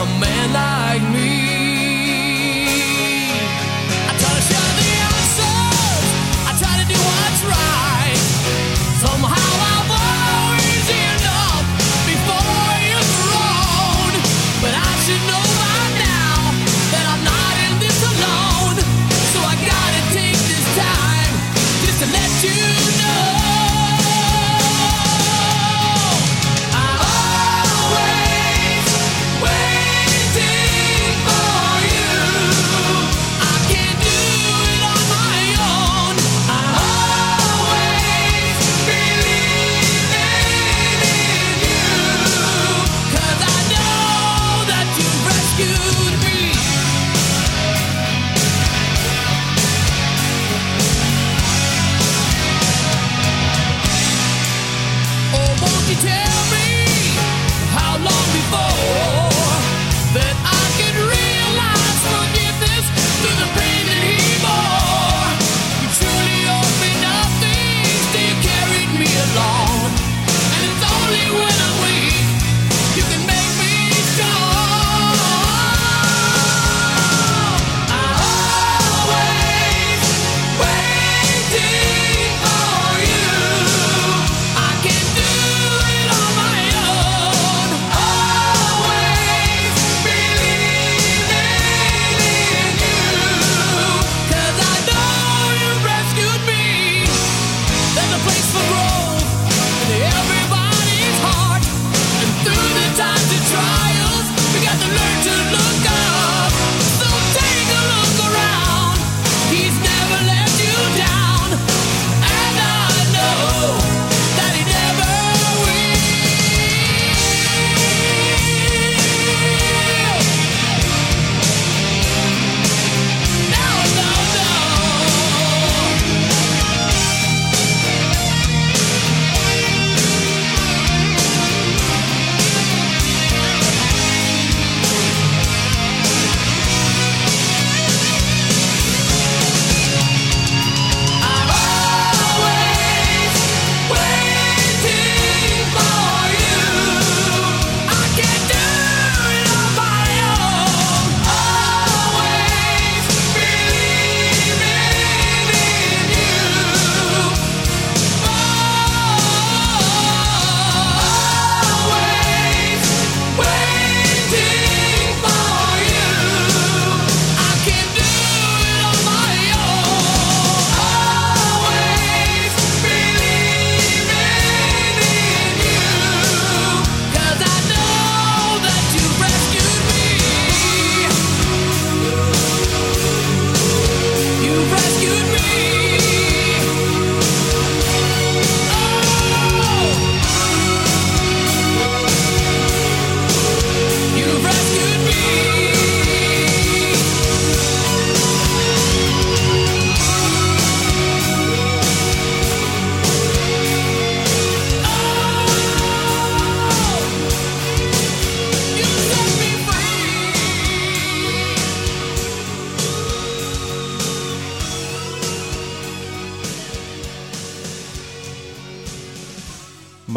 a 0.00 0.04
man 0.18 0.52
like 0.52 1.02
me. 1.14 1.43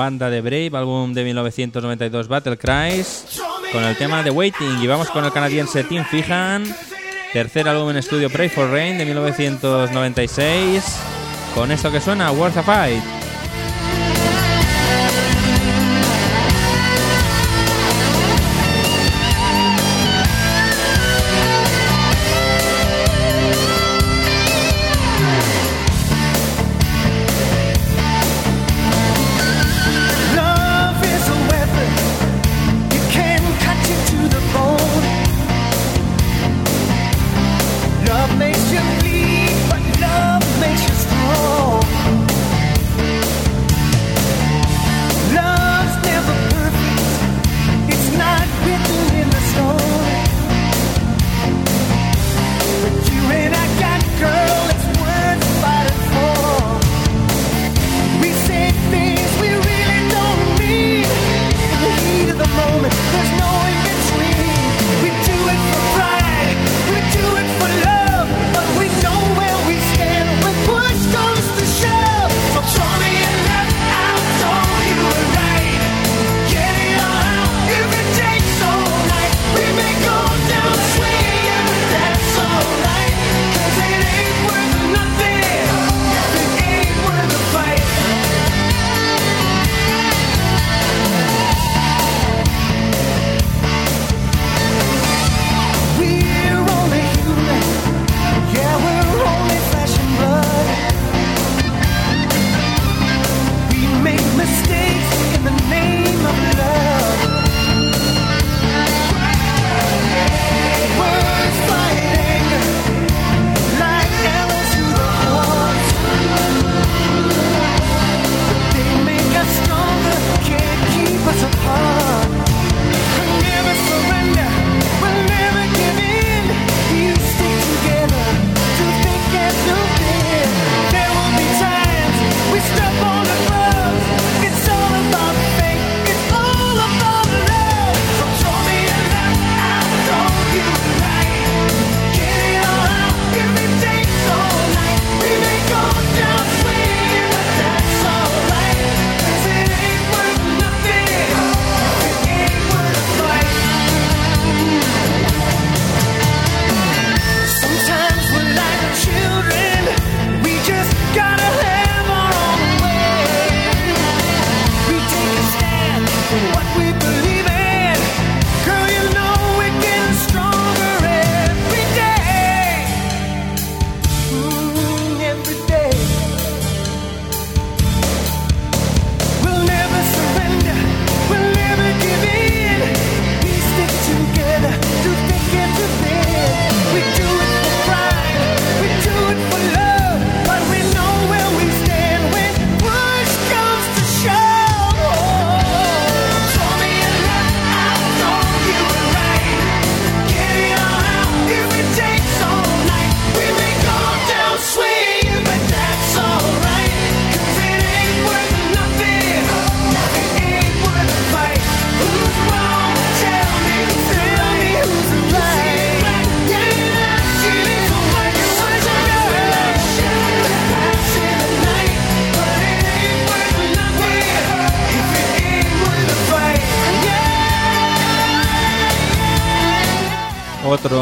banda 0.08 0.30
de 0.30 0.39
Brave, 0.39 0.72
álbum 0.72 1.14
de 1.14 1.26
1992 1.26 2.30
Battle 2.30 2.58
Cries, 2.58 3.41
con 3.74 3.84
el 3.84 3.97
tema 3.97 4.24
The 4.24 4.30
Waiting. 4.30 4.82
Y 4.82 4.88
vamos 4.88 5.10
con 5.10 5.26
el 5.26 5.34
canadiense 5.34 5.84
Tim 5.84 6.05
Fijan, 6.05 6.64
tercer 7.34 7.68
álbum 7.68 7.89
en 7.89 7.97
estudio 7.97 8.30
Pray 8.30 8.47
for 8.47 8.72
Rain 8.72 8.97
de 8.97 9.03
1996, 9.03 10.97
con 11.53 11.74
esto 11.74 11.91
que 11.91 11.99
suena, 11.99 12.32
Worth 12.32 12.55
a 12.55 12.64
Fight. 12.64 13.16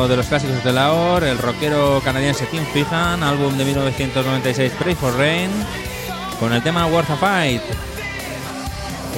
de 0.08 0.18
los 0.18 0.28
clásicos 0.28 0.64
de 0.64 0.72
la 0.72 0.92
OR, 0.94 1.24
el 1.24 1.38
rockero 1.38 2.02
canadiense 2.04 2.46
Tim 2.48 2.64
Fijan, 2.74 3.24
álbum 3.24 3.58
de 3.58 3.66
1996 3.66 4.74
Pray 4.78 4.96
for 4.96 5.16
Rain, 5.18 5.50
con 6.40 6.54
el 6.54 6.62
tema 6.62 6.86
Worth 6.86 7.10
a 7.10 7.16
Fight. 7.16 7.62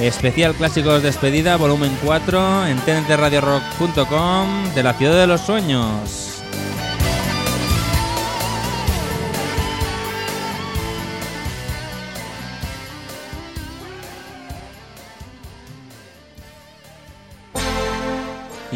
Especial 0.00 0.54
Clásicos 0.54 1.02
Despedida, 1.02 1.56
volumen 1.56 1.96
4, 2.04 2.66
en 2.66 2.78
tntradio.rock.com 2.78 4.74
de 4.74 4.82
la 4.82 4.94
Ciudad 4.94 5.18
de 5.18 5.26
los 5.26 5.40
Sueños. 5.40 6.37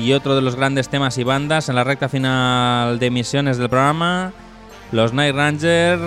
y 0.03 0.13
otro 0.13 0.35
de 0.35 0.43
los 0.43 0.57
grandes 0.57 0.89
temas 0.89 1.17
y 1.19 1.25
bandas 1.25 1.69
en 1.69 1.77
la 1.77 1.85
recta 1.85 2.09
final 2.09 2.99
de 2.99 3.07
emisiones 3.07 3.57
del 3.57 3.69
programa, 3.69 4.33
los 4.91 5.13
Night 5.13 5.37
Ranger, 5.37 6.01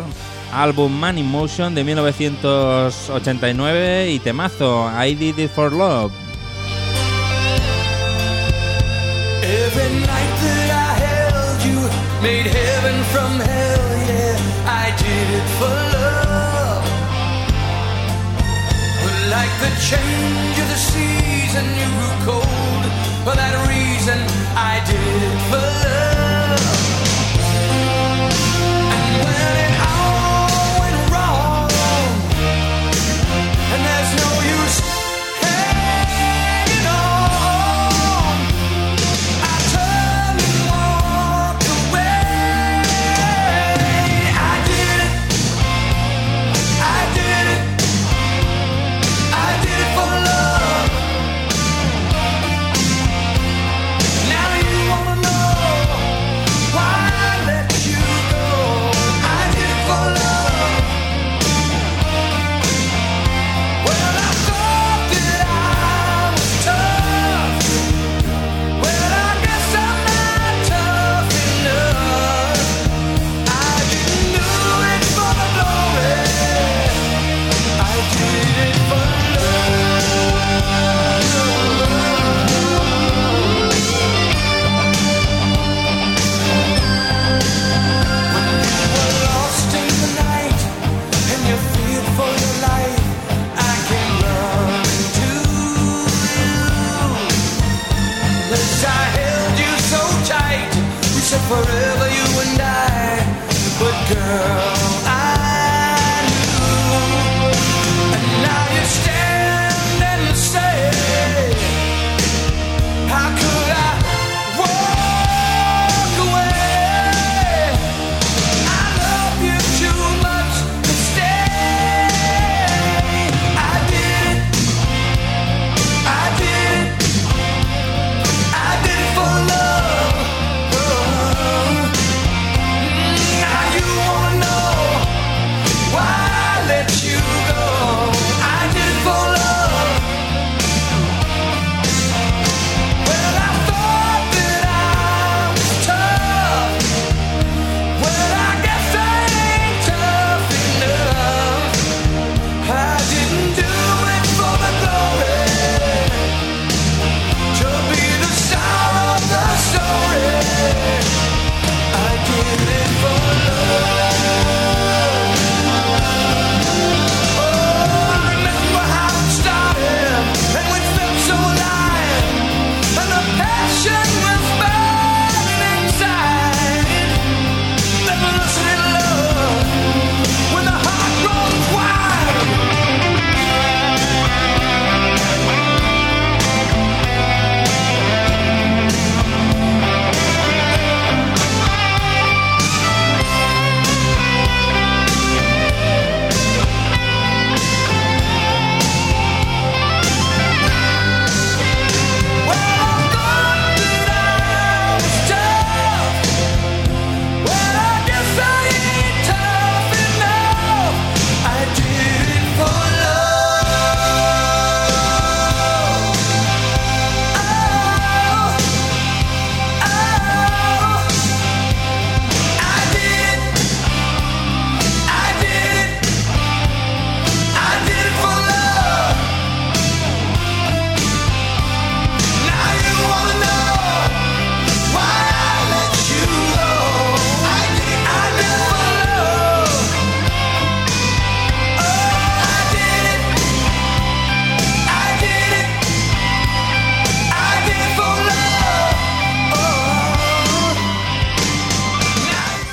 álbum 0.53 0.91
Man 0.91 1.17
in 1.17 1.25
Motion 1.27 1.73
de 1.73 1.85
1989 1.85 4.11
y 4.11 4.19
temazo 4.19 4.91
I 5.01 5.15
Did 5.15 5.37
It 5.39 5.49
For 5.49 5.71
Love. 5.71 6.11
Every 9.41 9.89
night 10.01 10.39
that 10.41 10.71
I 10.71 10.99
held 10.99 11.63
you 11.63 11.79
made 12.21 12.47
heaven 12.47 13.01
from 13.13 13.39
hell, 13.39 13.97
yeah. 14.09 14.37
I 14.67 14.91
did 14.97 15.29
it 15.39 15.47
for 15.57 15.73
love. 15.95 16.83
But 19.03 19.19
like 19.29 19.53
the 19.61 19.69
change 19.79 20.59
of 20.59 20.67
the 20.67 20.75
season, 20.77 21.65
you 21.79 21.87
grew 21.97 22.13
cold. 22.25 22.44
did, 24.85 25.84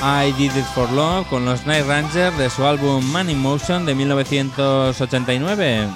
I 0.05 0.33
Did 0.33 0.57
It 0.57 0.65
For 0.75 0.91
Love 0.91 1.29
con 1.29 1.45
los 1.45 1.65
Night 1.65 1.87
Rangers 1.87 2.37
de 2.37 2.51
su 2.51 2.67
álbum 2.67 3.05
Man 3.13 3.31
in 3.31 3.39
Motion 3.39 3.87
de 3.87 3.95
1989. 3.95 5.87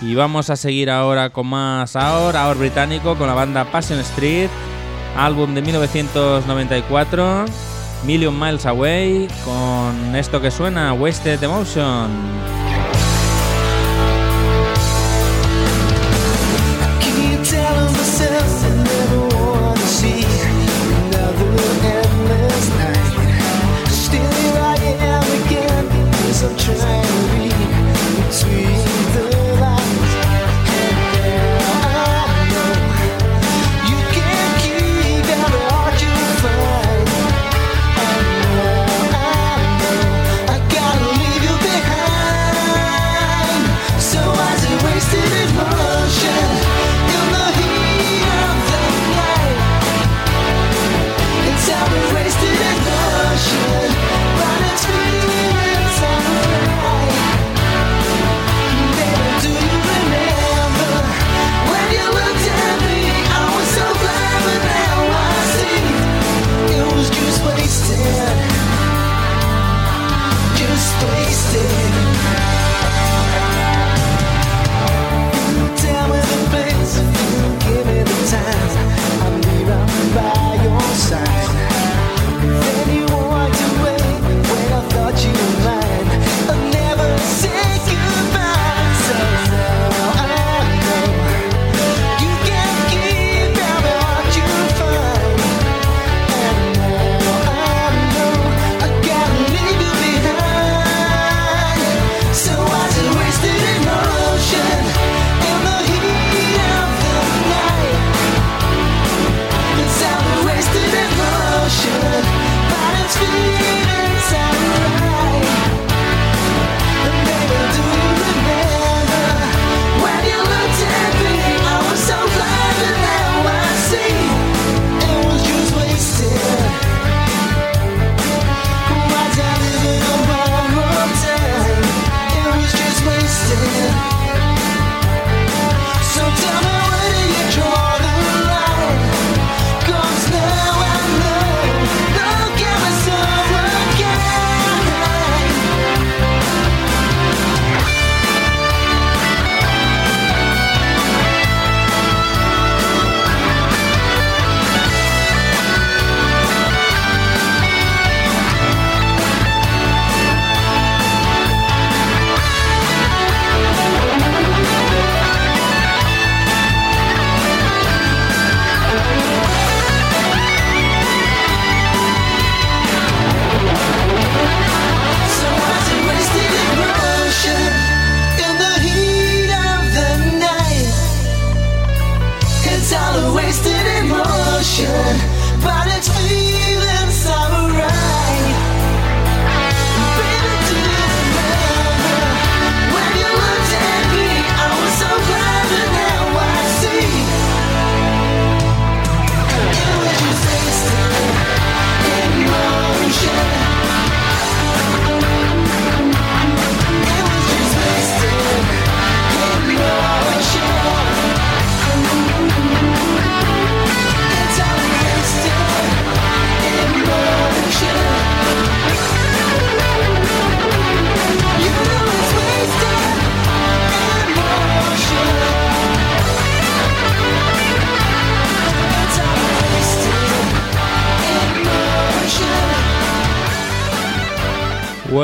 Y 0.00 0.16
vamos 0.16 0.50
a 0.50 0.56
seguir 0.56 0.90
ahora 0.90 1.30
con 1.30 1.46
más 1.46 1.94
ahora, 1.94 2.42
ahora 2.42 2.58
británico, 2.58 3.16
con 3.16 3.28
la 3.28 3.34
banda 3.34 3.64
Passion 3.70 4.00
Street, 4.00 4.50
álbum 5.16 5.54
de 5.54 5.62
1994, 5.62 7.44
Million 8.04 8.36
Miles 8.36 8.66
Away, 8.66 9.28
con 9.44 10.16
esto 10.16 10.40
que 10.40 10.50
suena, 10.50 10.92
Wasted 10.92 11.40
Emotion. 11.40 12.57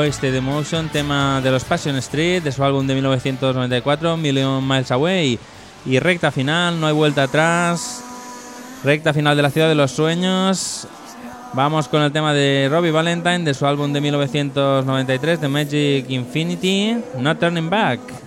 este 0.05 0.31
The 0.31 0.41
Motion, 0.41 0.89
tema 0.89 1.41
de 1.41 1.51
los 1.51 1.63
Passion 1.63 1.95
Street, 1.97 2.43
de 2.43 2.51
su 2.51 2.63
álbum 2.63 2.85
de 2.85 2.93
1994, 2.93 4.17
Million 4.17 4.67
Miles 4.67 4.91
Away. 4.91 5.39
Y 5.85 5.99
recta 5.99 6.31
final, 6.31 6.79
no 6.79 6.87
hay 6.87 6.93
vuelta 6.93 7.23
atrás. 7.23 8.03
Recta 8.83 9.13
final 9.13 9.35
de 9.35 9.43
la 9.43 9.49
ciudad 9.49 9.67
de 9.67 9.75
los 9.75 9.91
sueños. 9.91 10.87
Vamos 11.53 11.87
con 11.87 12.01
el 12.01 12.11
tema 12.11 12.33
de 12.33 12.67
Robbie 12.69 12.91
Valentine, 12.91 13.39
de 13.39 13.53
su 13.53 13.65
álbum 13.65 13.91
de 13.93 14.01
1993, 14.01 15.39
The 15.39 15.47
Magic 15.47 16.09
Infinity, 16.09 16.97
No 17.17 17.35
Turning 17.37 17.69
Back. 17.69 18.24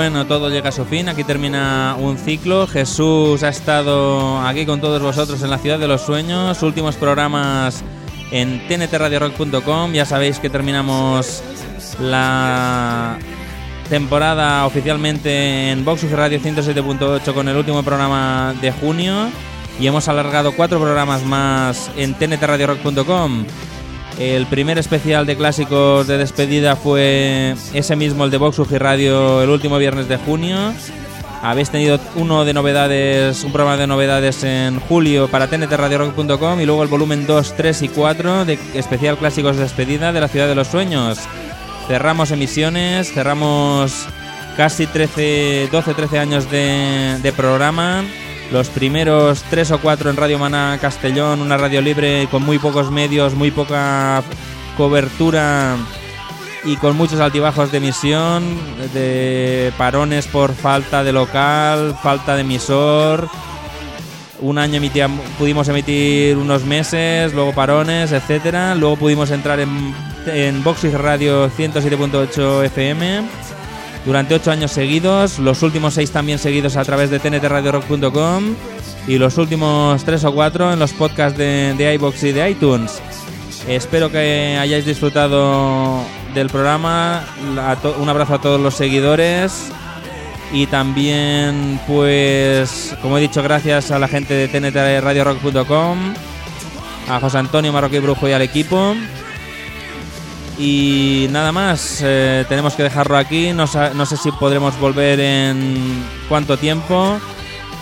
Bueno, 0.00 0.26
todo 0.26 0.48
llega 0.48 0.70
a 0.70 0.72
su 0.72 0.86
fin. 0.86 1.10
Aquí 1.10 1.24
termina 1.24 1.94
un 2.00 2.16
ciclo. 2.16 2.66
Jesús 2.66 3.42
ha 3.42 3.50
estado 3.50 4.40
aquí 4.40 4.64
con 4.64 4.80
todos 4.80 5.02
vosotros 5.02 5.42
en 5.42 5.50
la 5.50 5.58
ciudad 5.58 5.78
de 5.78 5.86
los 5.86 6.00
sueños. 6.00 6.62
Últimos 6.62 6.96
programas 6.96 7.84
en 8.30 8.66
tntradiorock.com. 8.66 9.92
Ya 9.92 10.06
sabéis 10.06 10.38
que 10.38 10.48
terminamos 10.48 11.42
la 12.00 13.18
temporada 13.90 14.64
oficialmente 14.64 15.70
en 15.70 15.84
Vox 15.84 16.10
Radio 16.10 16.40
107.8 16.40 17.34
con 17.34 17.48
el 17.50 17.58
último 17.58 17.82
programa 17.82 18.54
de 18.58 18.72
junio. 18.72 19.28
Y 19.78 19.86
hemos 19.86 20.08
alargado 20.08 20.52
cuatro 20.52 20.80
programas 20.80 21.22
más 21.24 21.90
en 21.98 22.14
tntradiorock.com. 22.14 23.44
El 24.18 24.46
primer 24.46 24.78
especial 24.78 25.26
de 25.26 25.36
clásicos 25.36 26.06
de 26.06 26.18
despedida 26.18 26.76
fue 26.76 27.54
ese 27.72 27.96
mismo, 27.96 28.24
el 28.24 28.30
de 28.30 28.36
Vox 28.36 28.58
UG 28.58 28.72
Radio, 28.78 29.42
el 29.42 29.48
último 29.48 29.78
viernes 29.78 30.08
de 30.08 30.16
junio. 30.18 30.72
Habéis 31.42 31.70
tenido 31.70 31.98
uno 32.16 32.44
de 32.44 32.52
novedades, 32.52 33.44
un 33.44 33.52
programa 33.52 33.78
de 33.78 33.86
novedades 33.86 34.44
en 34.44 34.78
julio 34.78 35.28
para 35.28 35.46
tntradiorock.com 35.46 36.60
y 36.60 36.66
luego 36.66 36.82
el 36.82 36.88
volumen 36.88 37.26
2, 37.26 37.54
3 37.56 37.82
y 37.82 37.88
4 37.88 38.44
de 38.44 38.58
especial 38.74 39.16
clásicos 39.16 39.56
de 39.56 39.62
despedida 39.62 40.12
de 40.12 40.20
la 40.20 40.28
ciudad 40.28 40.48
de 40.48 40.54
los 40.54 40.68
sueños. 40.68 41.18
Cerramos 41.88 42.30
emisiones, 42.30 43.10
cerramos 43.12 44.06
casi 44.58 44.86
13, 44.86 45.70
12, 45.72 45.94
13 45.94 46.18
años 46.18 46.50
de, 46.50 47.16
de 47.22 47.32
programa. 47.32 48.04
Los 48.52 48.68
primeros 48.68 49.44
tres 49.48 49.70
o 49.70 49.78
cuatro 49.78 50.10
en 50.10 50.16
Radio 50.16 50.38
Maná 50.38 50.76
Castellón, 50.80 51.40
una 51.40 51.56
radio 51.56 51.80
libre 51.80 52.26
con 52.32 52.42
muy 52.42 52.58
pocos 52.58 52.90
medios, 52.90 53.34
muy 53.34 53.52
poca 53.52 54.24
cobertura 54.76 55.76
y 56.64 56.74
con 56.76 56.96
muchos 56.96 57.20
altibajos 57.20 57.70
de 57.70 57.78
emisión, 57.78 58.58
de 58.92 59.72
parones 59.78 60.26
por 60.26 60.52
falta 60.52 61.04
de 61.04 61.12
local, 61.12 61.96
falta 62.02 62.34
de 62.34 62.40
emisor, 62.40 63.28
Un 64.40 64.58
año 64.58 64.76
emitíamos, 64.76 65.24
pudimos 65.38 65.68
emitir 65.68 66.36
unos 66.36 66.64
meses, 66.64 67.32
luego 67.34 67.52
parones, 67.52 68.10
etcétera. 68.10 68.74
Luego 68.74 68.96
pudimos 68.96 69.30
entrar 69.30 69.60
en, 69.60 69.94
en 70.26 70.64
Boxing 70.64 70.96
Radio 70.98 71.48
107.8 71.50 72.64
FM 72.64 73.22
durante 74.04 74.34
ocho 74.34 74.50
años 74.50 74.72
seguidos. 74.72 75.38
Los 75.38 75.62
últimos 75.62 75.94
seis 75.94 76.10
también 76.10 76.38
seguidos 76.38 76.76
a 76.76 76.84
través 76.84 77.10
de 77.10 77.18
tntradiorock.com 77.18 78.54
y 79.06 79.18
los 79.18 79.38
últimos 79.38 80.04
tres 80.04 80.24
o 80.24 80.32
cuatro 80.32 80.72
en 80.72 80.78
los 80.78 80.92
podcasts 80.92 81.38
de, 81.38 81.74
de 81.76 81.94
iBox 81.94 82.22
y 82.24 82.32
de 82.32 82.50
iTunes. 82.50 83.00
Espero 83.68 84.10
que 84.10 84.56
hayáis 84.60 84.84
disfrutado 84.84 86.02
del 86.34 86.48
programa. 86.48 87.24
Un 87.98 88.08
abrazo 88.08 88.34
a 88.34 88.40
todos 88.40 88.60
los 88.60 88.74
seguidores. 88.74 89.70
Y 90.52 90.66
también, 90.66 91.78
pues, 91.86 92.96
como 93.02 93.18
he 93.18 93.20
dicho, 93.20 93.42
gracias 93.42 93.92
a 93.92 94.00
la 94.00 94.08
gente 94.08 94.34
de 94.34 94.48
tntradiorock.com, 94.48 96.14
a 97.08 97.20
José 97.20 97.38
Antonio 97.38 97.72
Marroquí 97.72 98.00
Brujo 98.00 98.28
y 98.28 98.32
al 98.32 98.42
equipo. 98.42 98.96
Y 100.62 101.26
nada 101.30 101.52
más, 101.52 102.02
eh, 102.04 102.44
tenemos 102.46 102.74
que 102.74 102.82
dejarlo 102.82 103.16
aquí. 103.16 103.54
No, 103.54 103.64
no 103.94 104.04
sé 104.04 104.16
si 104.18 104.30
podremos 104.30 104.78
volver 104.78 105.18
en 105.18 106.04
cuánto 106.28 106.58
tiempo. 106.58 107.18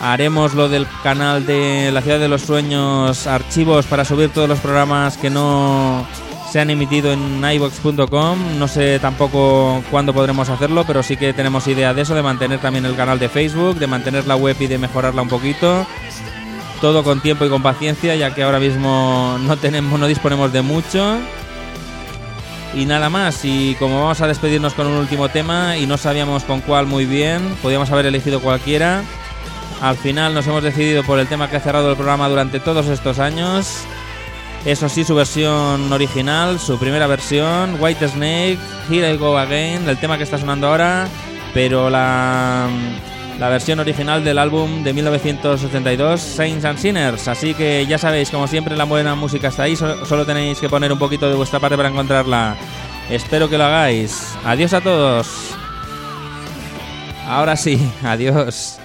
Haremos 0.01 0.55
lo 0.55 0.69
del 0.69 0.87
canal 1.03 1.45
de 1.45 1.91
la 1.91 2.03
Ciudad 2.03 2.21
de 2.21 2.29
los 2.29 2.43
Sueños, 2.43 3.27
archivos 3.27 3.87
para 3.87 4.05
subir 4.05 4.31
todos 4.31 4.49
los 4.49 4.61
programas 4.61 5.17
que 5.17 5.29
no 5.29 6.07
se 6.53 6.61
han 6.61 6.71
emitido 6.71 7.13
en 7.13 7.45
iVox.com. 7.45 8.59
No 8.61 8.69
sé 8.69 9.01
tampoco 9.01 9.83
cuándo 9.91 10.15
podremos 10.15 10.49
hacerlo, 10.49 10.85
pero 10.87 11.03
sí 11.03 11.17
que 11.17 11.33
tenemos 11.33 11.67
idea 11.67 11.93
de 11.93 12.03
eso, 12.03 12.15
de 12.15 12.23
mantener 12.23 12.61
también 12.61 12.87
el 12.87 12.95
canal 12.95 13.19
de 13.19 13.29
Facebook, 13.29 13.81
de 13.81 13.89
mantener 13.89 14.25
la 14.29 14.37
web 14.37 14.57
y 14.61 14.69
de 14.69 14.79
mejorarla 14.79 15.21
un 15.21 15.29
poquito. 15.29 15.85
Todo 16.81 17.03
con 17.03 17.21
tiempo 17.21 17.45
y 17.45 17.49
con 17.49 17.61
paciencia, 17.61 18.15
ya 18.15 18.33
que 18.37 18.45
ahora 18.45 18.61
mismo 18.61 19.37
no 19.41 19.57
tenemos, 19.57 19.99
no 19.99 20.07
disponemos 20.07 20.53
de 20.53 20.63
mucho. 20.63 21.19
Y 22.75 22.85
nada 22.85 23.09
más, 23.09 23.45
y 23.45 23.75
como 23.77 24.01
vamos 24.01 24.21
a 24.21 24.27
despedirnos 24.27 24.75
con 24.75 24.87
un 24.87 24.99
último 24.99 25.29
tema 25.29 25.77
y 25.77 25.87
no 25.87 25.97
sabíamos 25.97 26.45
con 26.45 26.61
cuál 26.61 26.87
muy 26.87 27.07
bien, 27.07 27.57
podíamos 27.63 27.91
haber 27.91 28.07
elegido 28.07 28.41
cualquiera. 28.41 29.03
Al 29.81 29.97
final 29.97 30.35
nos 30.35 30.47
hemos 30.47 30.63
decidido 30.63 31.03
por 31.05 31.19
el 31.19 31.29
tema 31.29 31.49
que 31.49 31.57
ha 31.57 31.61
cerrado 31.61 31.91
el 31.91 31.97
programa 31.97 32.29
durante 32.29 32.61
todos 32.61 32.87
estos 32.87 33.19
años. 33.19 33.85
Eso 34.65 34.89
sí, 34.89 35.05
su 35.05 35.15
versión 35.15 35.93
original, 35.93 36.59
su 36.59 36.79
primera 36.79 37.07
versión, 37.07 37.77
White 37.81 38.09
Snake, 38.09 38.59
Here 38.91 39.13
I 39.13 39.17
Go 39.17 39.39
Again, 39.39 39.89
el 39.89 39.99
tema 39.99 40.19
que 40.19 40.25
está 40.25 40.37
sonando 40.37 40.67
ahora, 40.67 41.09
pero 41.55 41.89
la, 41.89 42.69
la 43.39 43.49
versión 43.49 43.79
original 43.79 44.25
del 44.25 44.39
álbum 44.39 44.83
de 44.83 44.93
1972, 44.93 46.21
Saints 46.21 46.65
and 46.65 46.79
Sinners. 46.79 47.29
Así 47.29 47.55
que 47.55 47.87
ya 47.87 47.97
sabéis, 47.99 48.31
como 48.31 48.47
siempre, 48.49 48.77
la 48.77 48.85
buena 48.85 49.15
música 49.15 49.49
está 49.49 49.63
ahí, 49.65 49.77
so- 49.77 50.05
solo 50.05 50.27
tenéis 50.27 50.59
que 50.59 50.69
poner 50.69 50.93
un 50.93 50.99
poquito 50.99 51.29
de 51.29 51.35
vuestra 51.37 51.61
parte 51.61 51.77
para 51.77 51.89
encontrarla. 51.89 52.57
Espero 53.11 53.49
que 53.49 53.57
lo 53.57 53.65
hagáis. 53.65 54.35
Adiós 54.45 54.73
a 54.75 54.81
todos. 54.81 55.29
Ahora 57.29 57.57
sí, 57.57 57.79
adiós. 58.03 58.79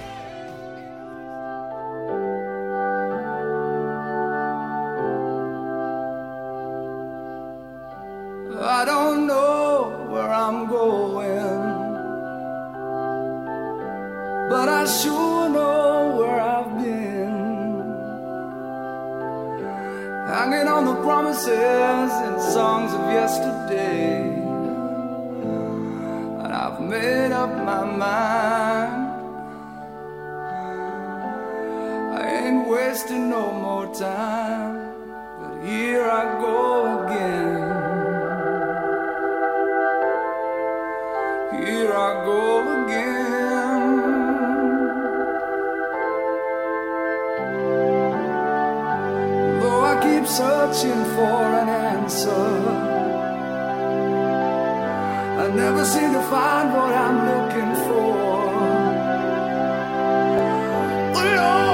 Yesterday, 23.24 24.20
and 26.42 26.52
I've 26.62 26.78
made 26.78 27.32
up 27.32 27.52
my 27.72 27.84
mind. 28.04 29.02
I 32.18 32.22
ain't 32.42 32.68
wasting 32.68 33.30
no 33.30 33.44
more 33.64 33.86
time, 33.94 34.72
but 35.40 35.54
here 35.66 36.04
I 36.20 36.24
go 36.46 36.60
again. 37.00 37.60
Here 41.64 41.92
I 42.08 42.10
go 42.30 42.42
again. 42.76 43.84
Though 49.60 49.82
I 49.92 49.94
keep 50.06 50.26
searching 50.26 51.02
for 51.16 51.38
an 51.62 51.68
answer, 51.70 52.83
I 55.44 55.48
never 55.48 55.84
seem 55.84 56.10
to 56.10 56.22
find 56.22 56.72
what 56.72 56.94
I'm 57.04 57.18
looking 57.30 57.72
for. 57.84 58.14
Oh 61.18 61.28
Lord, 61.38 61.73